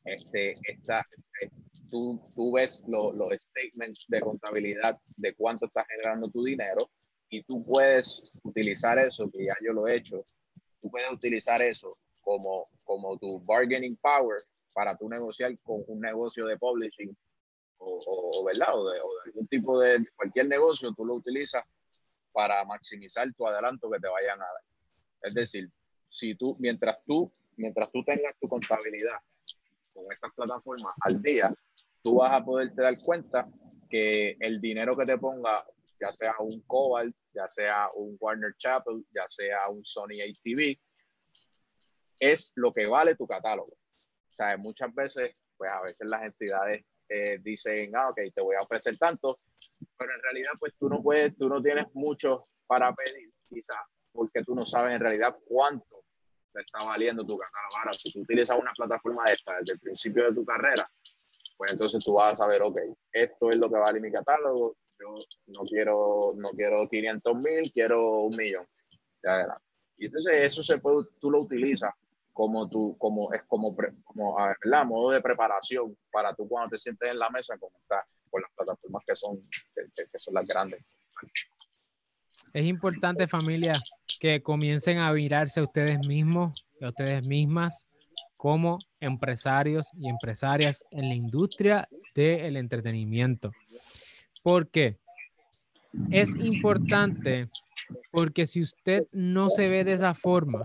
este, 0.05 0.53
esta, 0.63 1.05
eh, 1.41 1.49
tú, 1.89 2.19
tú 2.35 2.53
ves 2.53 2.83
los 2.87 3.39
statements 3.39 4.05
de 4.07 4.21
contabilidad 4.21 4.97
de 5.15 5.35
cuánto 5.35 5.67
está 5.67 5.85
generando 5.85 6.29
tu 6.29 6.43
dinero 6.43 6.89
y 7.29 7.43
tú 7.43 7.63
puedes 7.65 8.31
utilizar 8.43 8.97
eso, 8.99 9.29
que 9.29 9.45
ya 9.45 9.55
yo 9.65 9.73
lo 9.73 9.87
he 9.87 9.95
hecho, 9.95 10.23
tú 10.81 10.89
puedes 10.89 11.11
utilizar 11.11 11.61
eso 11.61 11.89
como, 12.21 12.65
como 12.83 13.17
tu 13.17 13.39
bargaining 13.45 13.97
power 13.97 14.37
para 14.73 14.95
tu 14.95 15.09
negociar 15.09 15.57
con 15.59 15.83
un 15.87 15.99
negocio 15.99 16.45
de 16.45 16.57
publishing 16.57 17.15
o, 17.79 17.99
o, 18.05 18.45
¿verdad? 18.45 18.69
O 18.73 18.89
de, 18.89 18.99
algún 19.25 19.47
tipo 19.47 19.79
de 19.79 20.05
cualquier 20.15 20.47
negocio, 20.47 20.93
tú 20.93 21.05
lo 21.05 21.15
utilizas 21.15 21.63
para 22.31 22.63
maximizar 22.65 23.27
tu 23.33 23.47
adelanto 23.47 23.89
que 23.89 23.99
te 23.99 24.07
vayan 24.07 24.41
a 24.41 24.45
dar. 24.45 24.63
Es 25.21 25.33
decir, 25.33 25.69
si 26.07 26.35
tú, 26.35 26.55
mientras 26.59 27.03
tú, 27.05 27.31
mientras 27.55 27.91
tú 27.91 28.03
tengas 28.03 28.33
tu 28.39 28.47
contabilidad 28.47 29.17
con 29.93 30.05
estas 30.11 30.31
plataformas 30.33 30.93
al 31.01 31.21
día, 31.21 31.53
tú 32.03 32.15
vas 32.15 32.31
a 32.31 32.43
poderte 32.43 32.81
dar 32.81 32.97
cuenta 32.99 33.47
que 33.89 34.37
el 34.39 34.61
dinero 34.61 34.95
que 34.95 35.05
te 35.05 35.17
ponga, 35.17 35.65
ya 35.99 36.11
sea 36.11 36.35
un 36.39 36.61
Cobalt, 36.61 37.15
ya 37.33 37.47
sea 37.47 37.87
un 37.95 38.17
Warner 38.19 38.55
Chapel, 38.57 39.05
ya 39.13 39.27
sea 39.27 39.69
un 39.69 39.83
Sony 39.85 40.21
ATV, 40.21 40.77
es 42.19 42.51
lo 42.55 42.71
que 42.71 42.85
vale 42.85 43.15
tu 43.15 43.27
catálogo. 43.27 43.71
O 43.71 44.35
sea, 44.35 44.57
muchas 44.57 44.93
veces, 44.93 45.35
pues 45.57 45.71
a 45.71 45.81
veces 45.81 46.09
las 46.09 46.23
entidades 46.23 46.85
eh, 47.09 47.39
dicen, 47.41 47.95
ah, 47.95 48.09
ok, 48.09 48.19
te 48.33 48.41
voy 48.41 48.55
a 48.55 48.63
ofrecer 48.63 48.97
tanto, 48.97 49.39
pero 49.97 50.13
en 50.13 50.21
realidad, 50.21 50.51
pues 50.59 50.73
tú 50.77 50.89
no 50.89 51.01
puedes, 51.01 51.35
tú 51.37 51.47
no 51.47 51.61
tienes 51.61 51.85
mucho 51.93 52.47
para 52.67 52.93
pedir, 52.93 53.31
quizás, 53.49 53.87
porque 54.11 54.43
tú 54.43 54.53
no 54.53 54.65
sabes 54.65 54.93
en 54.93 54.99
realidad 54.99 55.35
cuánto 55.45 56.03
te 56.53 56.61
está 56.61 56.83
valiendo 56.83 57.25
tu 57.25 57.37
catálogo. 57.37 57.77
Ahora, 57.77 57.93
si 57.93 58.11
tú 58.11 58.21
utilizas 58.21 58.57
una 58.59 58.73
plataforma 58.73 59.25
de 59.25 59.33
esta 59.33 59.57
desde 59.59 59.73
el 59.73 59.79
principio 59.79 60.25
de 60.25 60.33
tu 60.33 60.45
carrera, 60.45 60.89
pues 61.57 61.71
entonces 61.71 62.03
tú 62.03 62.13
vas 62.13 62.33
a 62.33 62.35
saber, 62.35 62.61
ok, 62.61 62.77
esto 63.11 63.49
es 63.49 63.57
lo 63.57 63.69
que 63.69 63.77
vale 63.77 63.99
mi 63.99 64.11
catálogo, 64.11 64.77
yo 64.99 65.17
no 65.47 65.61
quiero, 65.61 66.33
no 66.35 66.49
quiero 66.49 66.87
500 66.87 67.35
mil, 67.35 67.71
quiero 67.71 68.21
un 68.21 68.35
millón. 68.35 68.65
Y 69.97 70.05
entonces 70.05 70.39
eso 70.41 70.63
se 70.63 70.77
puede, 70.77 71.07
tú 71.19 71.31
lo 71.31 71.39
utilizas 71.39 71.93
como 72.37 72.69
tú, 72.69 72.95
como 72.99 73.33
es 73.33 73.41
como, 73.47 73.75
como 74.03 74.37
¿verdad? 74.63 74.85
modo 74.85 75.09
de 75.09 75.21
preparación 75.21 75.97
para 76.11 76.33
tú 76.35 76.47
cuando 76.47 76.69
te 76.69 76.77
sientes 76.77 77.09
en 77.09 77.17
la 77.17 77.31
mesa 77.31 77.57
con, 77.57 77.71
con 78.29 78.41
las 78.41 78.51
plataformas 78.55 79.03
que 79.05 79.15
son, 79.15 79.35
que, 79.73 80.19
son 80.19 80.35
las 80.35 80.45
grandes. 80.45 80.79
Es 82.53 82.65
importante 82.65 83.27
familia 83.27 83.73
que 84.19 84.43
comiencen 84.43 84.99
a 84.99 85.09
mirarse 85.09 85.59
a 85.59 85.63
ustedes 85.63 85.99
mismos, 86.05 86.63
a 86.79 86.89
ustedes 86.89 87.27
mismas 87.27 87.87
como 88.35 88.77
empresarios 88.99 89.89
y 89.99 90.07
empresarias 90.07 90.83
en 90.91 91.09
la 91.09 91.15
industria 91.15 91.89
del 92.13 92.55
entretenimiento. 92.57 93.51
¿Por 94.47 94.69
qué? 94.69 94.97
Es 96.09 96.33
importante 96.37 97.49
porque 98.11 98.47
si 98.47 98.61
usted 98.61 99.05
no 99.11 99.49
se 99.49 99.67
ve 99.67 99.83
de 99.83 99.91
esa 99.91 100.13
forma, 100.13 100.63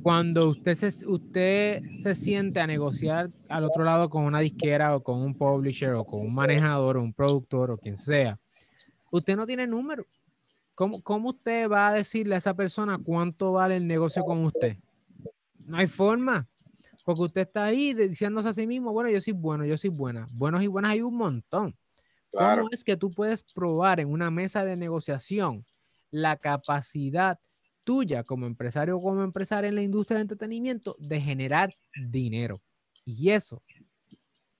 cuando 0.00 0.48
usted 0.50 0.74
se, 0.74 1.04
usted 1.08 1.82
se 1.90 2.14
siente 2.14 2.60
a 2.60 2.68
negociar 2.68 3.30
al 3.48 3.64
otro 3.64 3.82
lado 3.82 4.08
con 4.08 4.22
una 4.22 4.38
disquera 4.38 4.94
o 4.94 5.02
con 5.02 5.20
un 5.20 5.34
publisher 5.34 5.94
o 5.94 6.04
con 6.04 6.20
un 6.20 6.32
manejador 6.32 6.98
o 6.98 7.02
un 7.02 7.12
productor 7.12 7.72
o 7.72 7.78
quien 7.78 7.96
sea, 7.96 8.38
usted 9.10 9.34
no 9.34 9.44
tiene 9.44 9.66
número. 9.66 10.06
¿Cómo, 10.76 11.02
¿Cómo 11.02 11.30
usted 11.30 11.68
va 11.68 11.88
a 11.88 11.94
decirle 11.94 12.36
a 12.36 12.38
esa 12.38 12.54
persona 12.54 12.96
cuánto 13.02 13.54
vale 13.54 13.76
el 13.76 13.88
negocio 13.88 14.22
con 14.22 14.44
usted? 14.44 14.76
No 15.66 15.78
hay 15.78 15.88
forma. 15.88 16.46
Porque 17.04 17.22
usted 17.22 17.40
está 17.40 17.64
ahí 17.64 17.92
diciéndose 17.92 18.50
a 18.50 18.52
sí 18.52 18.68
mismo, 18.68 18.92
bueno, 18.92 19.10
yo 19.10 19.20
soy 19.20 19.32
bueno, 19.32 19.64
yo 19.64 19.76
soy 19.76 19.90
buena. 19.90 20.28
Buenos 20.38 20.62
y 20.62 20.68
buenas 20.68 20.92
hay 20.92 21.02
un 21.02 21.16
montón. 21.16 21.74
¿Cómo 22.30 22.68
es 22.70 22.84
que 22.84 22.96
tú 22.96 23.08
puedes 23.10 23.42
probar 23.42 24.00
en 24.00 24.10
una 24.10 24.30
mesa 24.30 24.64
de 24.64 24.76
negociación 24.76 25.64
la 26.10 26.36
capacidad 26.36 27.38
tuya 27.88 28.22
como 28.22 28.46
empresario 28.46 28.98
o 28.98 29.02
como 29.02 29.22
empresaria 29.22 29.68
en 29.68 29.74
la 29.74 29.80
industria 29.80 30.16
del 30.16 30.24
entretenimiento 30.24 30.94
de 30.98 31.20
generar 31.22 31.70
dinero. 32.10 32.60
Y 33.04 33.30
eso, 33.30 33.62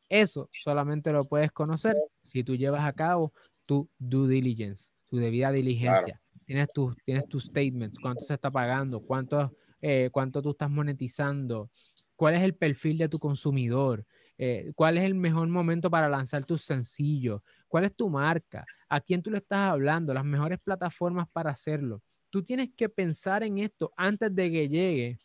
eso 0.09 0.49
solamente 0.51 1.13
lo 1.13 1.21
puedes 1.21 1.53
conocer 1.53 1.95
si 2.23 2.43
tú 2.43 2.57
llevas 2.57 2.87
a 2.87 2.93
cabo 2.95 3.35
tu 3.67 3.87
due 3.99 4.29
diligence, 4.29 4.93
tu 5.11 5.19
debida 5.19 5.53
diligencia. 5.53 6.19
Tienes 6.47 6.69
tus 6.73 6.97
tienes 7.05 7.29
tus 7.29 7.45
statements, 7.45 7.99
cuánto 7.99 8.25
se 8.25 8.33
está 8.33 8.51
pagando, 8.51 9.01
cuánto, 9.01 9.55
eh, 9.83 10.09
cuánto 10.11 10.41
tú 10.41 10.53
estás 10.53 10.71
monetizando, 10.71 11.71
cuál 12.17 12.35
es 12.35 12.43
el 12.43 12.55
perfil 12.55 12.97
de 12.97 13.11
tu 13.11 13.19
consumidor, 13.19 14.07
eh, 14.39 14.73
cuál 14.75 14.97
es 14.97 15.05
el 15.05 15.15
mejor 15.15 15.49
momento 15.49 15.91
para 15.91 16.09
lanzar 16.09 16.47
tus 16.47 16.63
sencillos, 16.63 17.43
cuál 17.69 17.85
es 17.85 17.95
tu 17.95 18.09
marca, 18.09 18.65
a 18.89 19.01
quién 19.01 19.23
tú 19.23 19.31
le 19.31 19.39
estás 19.39 19.71
hablando, 19.71 20.13
las 20.13 20.25
mejores 20.25 20.59
plataformas 20.59 21.29
para 21.33 21.51
hacerlo 21.51 22.03
tú 22.31 22.43
tienes 22.43 22.71
que 22.77 22.89
pensar 22.89 23.43
en 23.43 23.59
esto 23.59 23.93
antes 23.97 24.35
de 24.35 24.51
que 24.51 24.69
llegue 24.69 25.19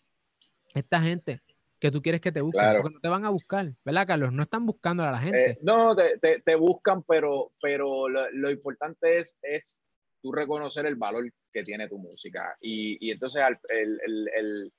esta 0.73 1.01
gente 1.01 1.41
que 1.79 1.91
tú 1.91 2.01
quieres 2.01 2.21
que 2.21 2.31
te 2.31 2.39
busque, 2.39 2.59
porque 2.81 2.93
no 2.93 2.99
te 3.01 3.09
van 3.09 3.25
a 3.25 3.29
buscar, 3.29 3.73
¿verdad, 3.83 4.07
Carlos? 4.07 4.31
No 4.31 4.43
están 4.43 4.65
buscando 4.65 5.03
a 5.03 5.11
la 5.11 5.19
gente. 5.19 5.51
Eh, 5.51 5.57
no, 5.63 5.93
te, 5.93 6.17
te, 6.17 6.55
buscan, 6.55 7.03
pero, 7.03 7.51
pero 7.61 8.07
lo, 8.07 8.49
importante 8.49 9.19
es, 9.19 9.37
es 9.41 9.83
tú 10.21 10.31
reconocer 10.31 10.85
el 10.85 10.95
valor 10.95 11.29
que 11.51 11.61
tiene 11.61 11.89
tu 11.89 11.97
música. 11.97 12.55
Y, 12.61 13.05
y 13.05 13.11
entonces 13.11 13.43
el, 13.69 13.99
el, 14.05 14.29
el, 14.33 14.73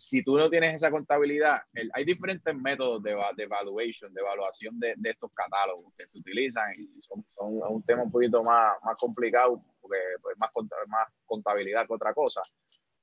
si 0.00 0.22
tú 0.22 0.36
no 0.36 0.48
tienes 0.48 0.74
esa 0.74 0.90
contabilidad, 0.90 1.60
hay 1.92 2.04
diferentes 2.04 2.54
métodos 2.54 3.02
de, 3.02 3.16
de 3.36 3.44
evaluation, 3.44 4.12
de 4.12 4.20
evaluación 4.20 4.78
de, 4.78 4.94
de, 4.96 5.10
estos 5.10 5.30
catálogos 5.34 5.92
que 5.96 6.06
se 6.06 6.18
utilizan 6.18 6.72
y 6.76 7.00
son, 7.00 7.24
son, 7.28 7.60
un 7.68 7.82
tema 7.82 8.02
un 8.02 8.10
poquito 8.10 8.42
más, 8.42 8.76
más 8.82 8.96
complicado 8.98 9.62
porque 9.80 9.98
es 9.98 10.22
pues, 10.22 10.36
más, 10.38 10.50
más 10.88 11.08
contabilidad 11.26 11.86
que 11.86 11.94
otra 11.94 12.14
cosa. 12.14 12.40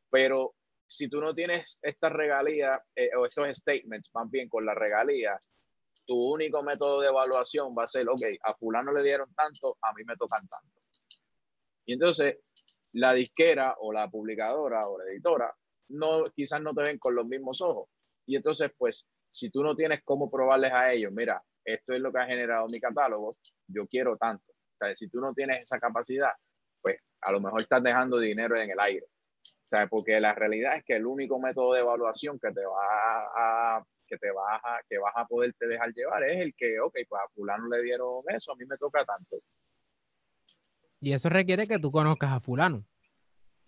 Pero 0.10 0.56
si 0.86 1.10
tú 1.10 1.22
no 1.22 1.36
tienes 1.36 1.78
estas 1.82 2.12
regalías 2.12 2.80
eh, 2.96 3.10
o 3.16 3.26
estos 3.26 3.48
statements 3.58 4.10
más 4.14 4.30
bien 4.30 4.50
con 4.50 4.66
la 4.66 4.74
regalía, 4.74 5.38
tu 6.06 6.16
único 6.16 6.64
método 6.64 7.02
de 7.02 7.08
evaluación 7.08 7.76
va 7.78 7.84
a 7.84 7.88
ser, 7.88 8.08
ok, 8.08 8.22
a 8.44 8.54
fulano 8.56 8.92
le 8.92 9.04
dieron 9.04 9.34
tanto, 9.36 9.78
a 9.82 9.94
mí 9.94 10.04
me 10.06 10.16
tocan 10.16 10.48
tanto. 10.48 10.82
Y 11.86 11.94
entonces 11.94 12.38
la 12.94 13.14
disquera 13.14 13.76
o 13.80 13.92
la 13.92 14.10
publicadora 14.10 14.88
o 14.88 14.98
la 14.98 15.06
editora 15.12 15.54
no, 15.90 16.26
quizás 16.36 16.62
no 16.62 16.74
te 16.74 16.84
ven 16.84 16.98
con 16.98 17.16
los 17.16 17.26
mismos 17.26 17.62
ojos. 17.62 17.90
Y 18.26 18.36
entonces, 18.36 18.72
pues, 18.78 19.06
si 19.30 19.50
tú 19.50 19.64
no 19.64 19.76
tienes 19.76 20.02
cómo 20.04 20.30
probarles 20.30 20.72
a 20.74 20.92
ellos, 20.92 21.12
mira, 21.12 21.42
esto 21.64 21.94
es 21.94 22.00
lo 22.00 22.12
que 22.12 22.20
ha 22.20 22.26
generado 22.26 22.68
mi 22.68 22.80
catálogo, 22.80 23.38
yo 23.68 23.88
quiero 23.88 24.18
tanto. 24.18 24.52
O 24.52 24.86
sea, 24.86 24.96
si 24.96 25.10
tú 25.10 25.20
no 25.20 25.34
tienes 25.34 25.62
esa 25.64 25.80
capacidad, 25.80 26.32
pues 26.82 26.98
a 27.22 27.32
lo 27.32 27.42
mejor 27.42 27.62
estás 27.62 27.84
dejando 27.84 28.20
dinero 28.20 28.60
en 28.60 28.70
el 28.70 28.80
aire. 28.80 29.06
O 29.44 29.68
sea, 29.68 29.88
porque 29.88 30.20
la 30.20 30.34
realidad 30.34 30.78
es 30.78 30.84
que 30.86 30.96
el 30.96 31.06
único 31.06 31.40
método 31.40 31.74
de 31.74 31.82
evaluación 31.82 32.40
que 32.40 32.52
te 32.52 32.66
va 32.66 33.78
a, 33.78 33.84
que 34.08 34.18
te 34.18 34.32
vas 34.32 34.62
a, 34.64 34.80
que 34.90 34.98
vas 34.98 35.14
a 35.16 35.26
poderte 35.26 35.68
dejar 35.68 35.94
llevar 35.94 36.24
es 36.24 36.42
el 36.42 36.56
que, 36.56 36.80
ok, 36.80 36.96
pues 37.08 37.22
a 37.22 37.30
fulano 37.34 37.68
le 37.68 37.84
dieron 37.84 38.24
eso, 38.30 38.54
a 38.54 38.56
mí 38.56 38.66
me 38.66 38.78
toca 38.78 39.04
tanto. 39.04 39.38
Y 41.00 41.14
eso 41.14 41.30
requiere 41.30 41.68
que 41.68 41.80
tú 41.80 41.92
conozcas 41.92 42.32
a 42.32 42.40
fulano. 42.40 42.86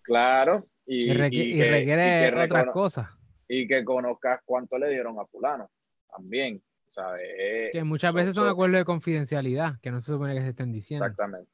Claro, 0.02 0.66
y, 0.90 1.12
requiere 1.12 2.44
otras 2.44 2.66
cosas. 2.72 3.08
Y 3.46 3.66
que 3.66 3.84
conozcas 3.84 4.40
cuánto 4.44 4.78
le 4.78 4.90
dieron 4.90 5.18
a 5.18 5.26
fulano 5.26 5.70
también. 6.10 6.62
que 7.72 7.84
muchas 7.84 8.12
veces 8.12 8.34
son, 8.34 8.48
acuerdos 8.48 8.78
de 8.78 8.84
confidencialidad, 8.84 9.80
que 9.80 9.90
no 9.90 10.00
se 10.00 10.12
supone 10.12 10.34
que 10.34 10.42
se 10.42 10.48
estén 10.48 10.72
diciendo. 10.72 11.04
Exactamente, 11.06 11.50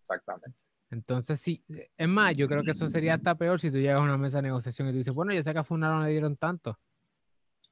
exactamente. 0.00 0.58
Entonces, 0.90 1.40
sí, 1.40 1.64
es 1.96 2.08
más, 2.08 2.36
yo 2.36 2.46
creo 2.48 2.62
que 2.62 2.70
eso 2.70 2.86
sería 2.88 3.14
hasta 3.14 3.34
peor 3.34 3.58
si 3.58 3.70
tú 3.70 3.78
llegas 3.78 3.98
a 3.98 4.02
una 4.02 4.18
mesa 4.18 4.38
de 4.38 4.42
negociación 4.42 4.88
y 4.88 4.92
tú 4.92 4.98
dices, 4.98 5.14
bueno, 5.14 5.32
yo 5.32 5.42
sé 5.42 5.52
que 5.52 5.58
a 5.58 5.64
Fulano 5.64 6.04
le 6.04 6.10
dieron 6.10 6.36
tanto. 6.36 6.78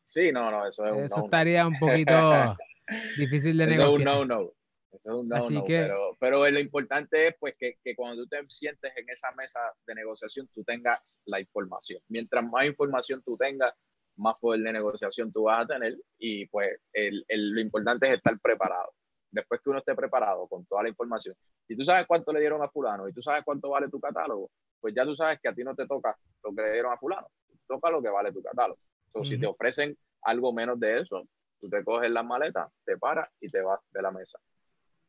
Sí, 0.02 0.32
no, 0.32 0.50
no, 0.50 0.66
eso 0.66 0.86
es 0.86 1.12
Eso 1.12 1.24
estaría 1.24 1.66
un 1.66 1.78
poquito 1.78 2.56
difícil 3.18 3.56
de 3.56 3.66
negociar. 3.66 3.88
Eso 3.88 3.96
es 3.96 3.98
un 3.98 4.28
no-no. 4.28 4.52
Eso 4.94 5.10
es 5.10 5.16
un 5.20 5.28
no, 5.28 5.64
pero, 5.66 6.16
pero, 6.20 6.50
lo 6.50 6.60
importante 6.60 7.28
es 7.28 7.34
pues 7.38 7.56
que, 7.58 7.78
que, 7.82 7.96
cuando 7.96 8.22
tú 8.22 8.28
te 8.28 8.38
sientes 8.48 8.92
en 8.96 9.08
esa 9.08 9.32
mesa 9.32 9.60
de 9.86 9.94
negociación, 9.94 10.48
tú 10.54 10.62
tengas 10.62 11.20
la 11.24 11.40
información. 11.40 12.00
Mientras 12.08 12.44
más 12.44 12.66
información 12.66 13.22
tú 13.24 13.36
tengas, 13.36 13.74
más 14.16 14.38
poder 14.38 14.60
de 14.60 14.72
negociación 14.72 15.32
tú 15.32 15.44
vas 15.44 15.64
a 15.64 15.66
tener 15.66 15.96
y 16.18 16.46
pues 16.46 16.78
el, 16.92 17.24
el, 17.26 17.50
lo 17.50 17.60
importante 17.60 18.06
es 18.06 18.14
estar 18.14 18.38
preparado. 18.38 18.92
Después 19.30 19.60
que 19.60 19.70
uno 19.70 19.80
esté 19.80 19.96
preparado 19.96 20.46
con 20.46 20.64
toda 20.66 20.84
la 20.84 20.88
información 20.88 21.34
y 21.66 21.76
tú 21.76 21.84
sabes 21.84 22.06
cuánto 22.06 22.32
le 22.32 22.38
dieron 22.38 22.62
a 22.62 22.68
fulano 22.68 23.08
y 23.08 23.12
tú 23.12 23.20
sabes 23.20 23.42
cuánto 23.44 23.70
vale 23.70 23.88
tu 23.88 23.98
catálogo, 23.98 24.50
pues 24.80 24.94
ya 24.94 25.04
tú 25.04 25.16
sabes 25.16 25.40
que 25.40 25.48
a 25.48 25.54
ti 25.54 25.64
no 25.64 25.74
te 25.74 25.86
toca 25.86 26.16
lo 26.44 26.54
que 26.54 26.62
le 26.62 26.72
dieron 26.72 26.92
a 26.92 26.98
fulano, 26.98 27.26
toca 27.66 27.90
lo 27.90 28.00
que 28.00 28.10
vale 28.10 28.30
tu 28.30 28.42
catálogo. 28.42 28.78
Entonces, 29.06 29.34
si 29.34 29.40
te 29.40 29.46
ofrecen 29.46 29.96
algo 30.22 30.52
menos 30.52 30.78
de 30.78 31.00
eso, 31.00 31.26
tú 31.60 31.68
te 31.68 31.82
coges 31.82 32.10
las 32.10 32.24
maletas, 32.24 32.70
te 32.84 32.96
paras 32.96 33.28
y 33.40 33.48
te 33.48 33.60
vas 33.60 33.80
de 33.90 34.02
la 34.02 34.12
mesa 34.12 34.38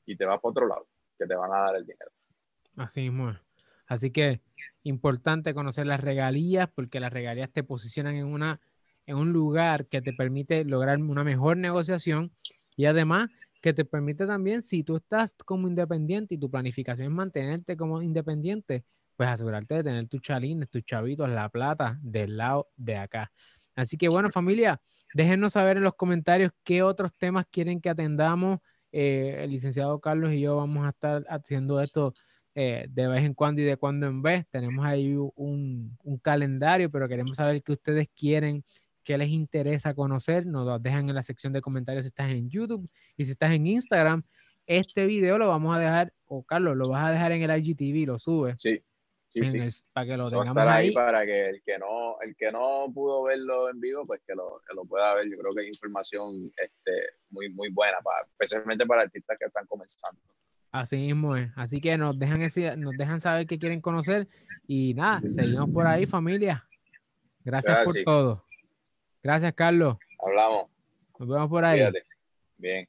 y 0.06 0.16
te 0.16 0.26
vas 0.26 0.40
para 0.40 0.52
otro 0.52 0.68
lado, 0.68 0.88
que 1.18 1.26
te 1.26 1.36
van 1.36 1.52
a 1.52 1.60
dar 1.60 1.76
el 1.76 1.86
dinero. 1.86 2.12
Así 2.78 3.02
mismo. 3.02 3.34
Así 3.88 4.12
que 4.12 4.42
importante 4.84 5.54
conocer 5.54 5.86
las 5.88 6.00
regalías, 6.00 6.70
porque 6.74 7.00
las 7.00 7.12
regalías 7.12 7.52
te 7.52 7.64
posicionan 7.64 8.16
en, 8.16 8.26
una, 8.26 8.60
en 9.06 9.18
un 9.18 9.32
lugar 9.32 9.88
que 9.88 10.02
te 10.02 10.14
permite 10.14 10.66
lograr 10.66 11.00
una 11.00 11.24
mejor 11.24 11.58
negociación 11.58 12.32
y 12.76 12.86
además 12.86 13.30
que 13.62 13.74
te 13.74 13.86
permite 13.86 14.28
también, 14.28 14.62
si 14.62 14.84
tú 14.84 14.98
estás 14.98 15.34
como 15.46 15.68
independiente 15.68 16.36
y 16.36 16.38
tu 16.38 16.52
planificación 16.52 17.08
es 17.08 17.14
mantenerte 17.14 17.76
como 17.76 18.02
independiente, 18.02 18.86
pues 19.16 19.30
asegurarte 19.30 19.76
de 19.76 19.84
tener 19.84 20.08
tus 20.08 20.22
chalines, 20.22 20.70
tus 20.70 20.84
chavitos, 20.84 21.28
la 21.30 21.50
plata 21.50 21.98
del 22.02 22.38
lado 22.38 22.70
de 22.76 22.98
acá. 22.98 23.32
Así 23.76 23.98
que 23.98 24.08
bueno, 24.08 24.30
familia, 24.30 24.80
déjenos 25.14 25.54
saber 25.54 25.78
en 25.78 25.84
los 25.84 25.96
comentarios 25.96 26.52
qué 26.64 26.84
otros 26.84 27.12
temas 27.18 27.46
quieren 27.50 27.82
que 27.82 27.90
atendamos 27.90 28.60
eh, 28.98 29.44
el 29.44 29.50
licenciado 29.50 30.00
Carlos 30.00 30.32
y 30.32 30.40
yo 30.40 30.56
vamos 30.56 30.86
a 30.86 30.92
estar 30.92 31.26
haciendo 31.28 31.82
esto 31.82 32.14
eh, 32.54 32.86
de 32.90 33.08
vez 33.10 33.26
en 33.26 33.34
cuando 33.34 33.62
y 33.62 33.66
de 33.66 33.76
cuando 33.76 34.08
en 34.08 34.22
vez. 34.22 34.48
Tenemos 34.50 34.86
ahí 34.86 35.14
un, 35.18 35.98
calendario, 36.22 36.90
pero 36.90 37.10
queremos 37.10 37.36
saber 37.36 37.62
qué 37.62 37.74
ustedes 37.74 38.08
quieren, 38.16 38.64
qué 39.04 39.18
les 39.18 39.28
interesa 39.28 39.94
conocer. 39.94 40.46
Nos 40.46 40.66
lo 40.66 40.80
dejan 40.80 41.10
en 41.10 41.16
la 41.16 41.24
sección 41.24 41.52
de 41.52 41.60
comentarios 41.60 42.06
si 42.06 42.08
estás 42.08 42.32
en 42.32 42.50
YouTube 42.50 42.90
y 43.18 43.26
si 43.26 43.32
estás 43.32 43.52
en 43.52 43.68
Instagram. 43.68 44.22
este 44.66 45.06
video 45.06 45.38
lo 45.38 45.50
vamos 45.50 45.76
a 45.76 45.80
dejar, 45.80 46.14
o 46.26 46.44
Carlos, 46.44 46.78
lo 46.78 46.88
vas 46.88 47.06
a 47.06 47.12
dejar 47.12 47.34
en 47.34 47.42
el 47.50 47.66
IGTV, 47.66 48.08
lo 48.08 48.18
sube. 48.18 48.56
Sí, 48.58 48.82
sí, 49.44 49.72
sí. 49.72 49.84
para 49.92 50.06
que 50.08 50.18
lo 50.18 50.30
tengamos 50.30 50.58
ahí. 50.68 50.92
Para 50.92 51.26
que 51.26 51.50
el 51.50 51.62
que, 51.64 51.78
no, 51.78 52.20
el 52.22 52.36
que 52.36 52.52
no 52.52 52.88
pudo 52.94 53.24
verlo 53.24 53.70
en 53.70 53.80
vivo, 53.80 54.06
pues 54.06 54.22
que 54.26 54.34
lo, 54.34 54.62
que 54.68 54.74
lo 54.74 54.86
pueda 54.86 55.14
ver. 55.16 55.30
Yo 55.30 55.38
creo 55.38 55.54
que 55.54 55.62
hay 55.62 55.68
información 55.68 56.52
este, 56.58 56.92
muy, 57.30 57.50
muy 57.50 57.70
buena, 57.70 57.98
para, 58.04 58.26
especialmente 58.26 58.86
para 58.86 59.04
artistas 59.04 59.38
que 59.40 59.46
están 59.46 59.66
comenzando. 59.68 60.20
Así 60.72 60.98
mismo 60.98 61.36
es. 61.36 61.50
Así 61.56 61.80
que 61.80 61.98
nos 61.98 62.18
dejan, 62.18 62.42
ese, 62.42 62.76
nos 62.78 62.96
dejan 62.98 63.20
saber 63.20 63.48
que 63.48 63.60
quieren 63.60 63.82
conocer. 63.82 64.28
Y 64.68 64.94
nada, 64.94 65.22
seguimos 65.28 65.74
por 65.74 65.88
ahí, 65.88 66.06
familia. 66.06 66.66
Gracias 67.44 67.84
por 67.84 67.96
todo. 68.04 68.46
Gracias, 69.22 69.54
Carlos. 69.54 69.98
Hablamos. 70.20 70.70
Nos 71.20 71.30
vemos 71.30 71.50
por 71.50 71.64
ahí. 71.64 71.82
Bien. 72.58 72.88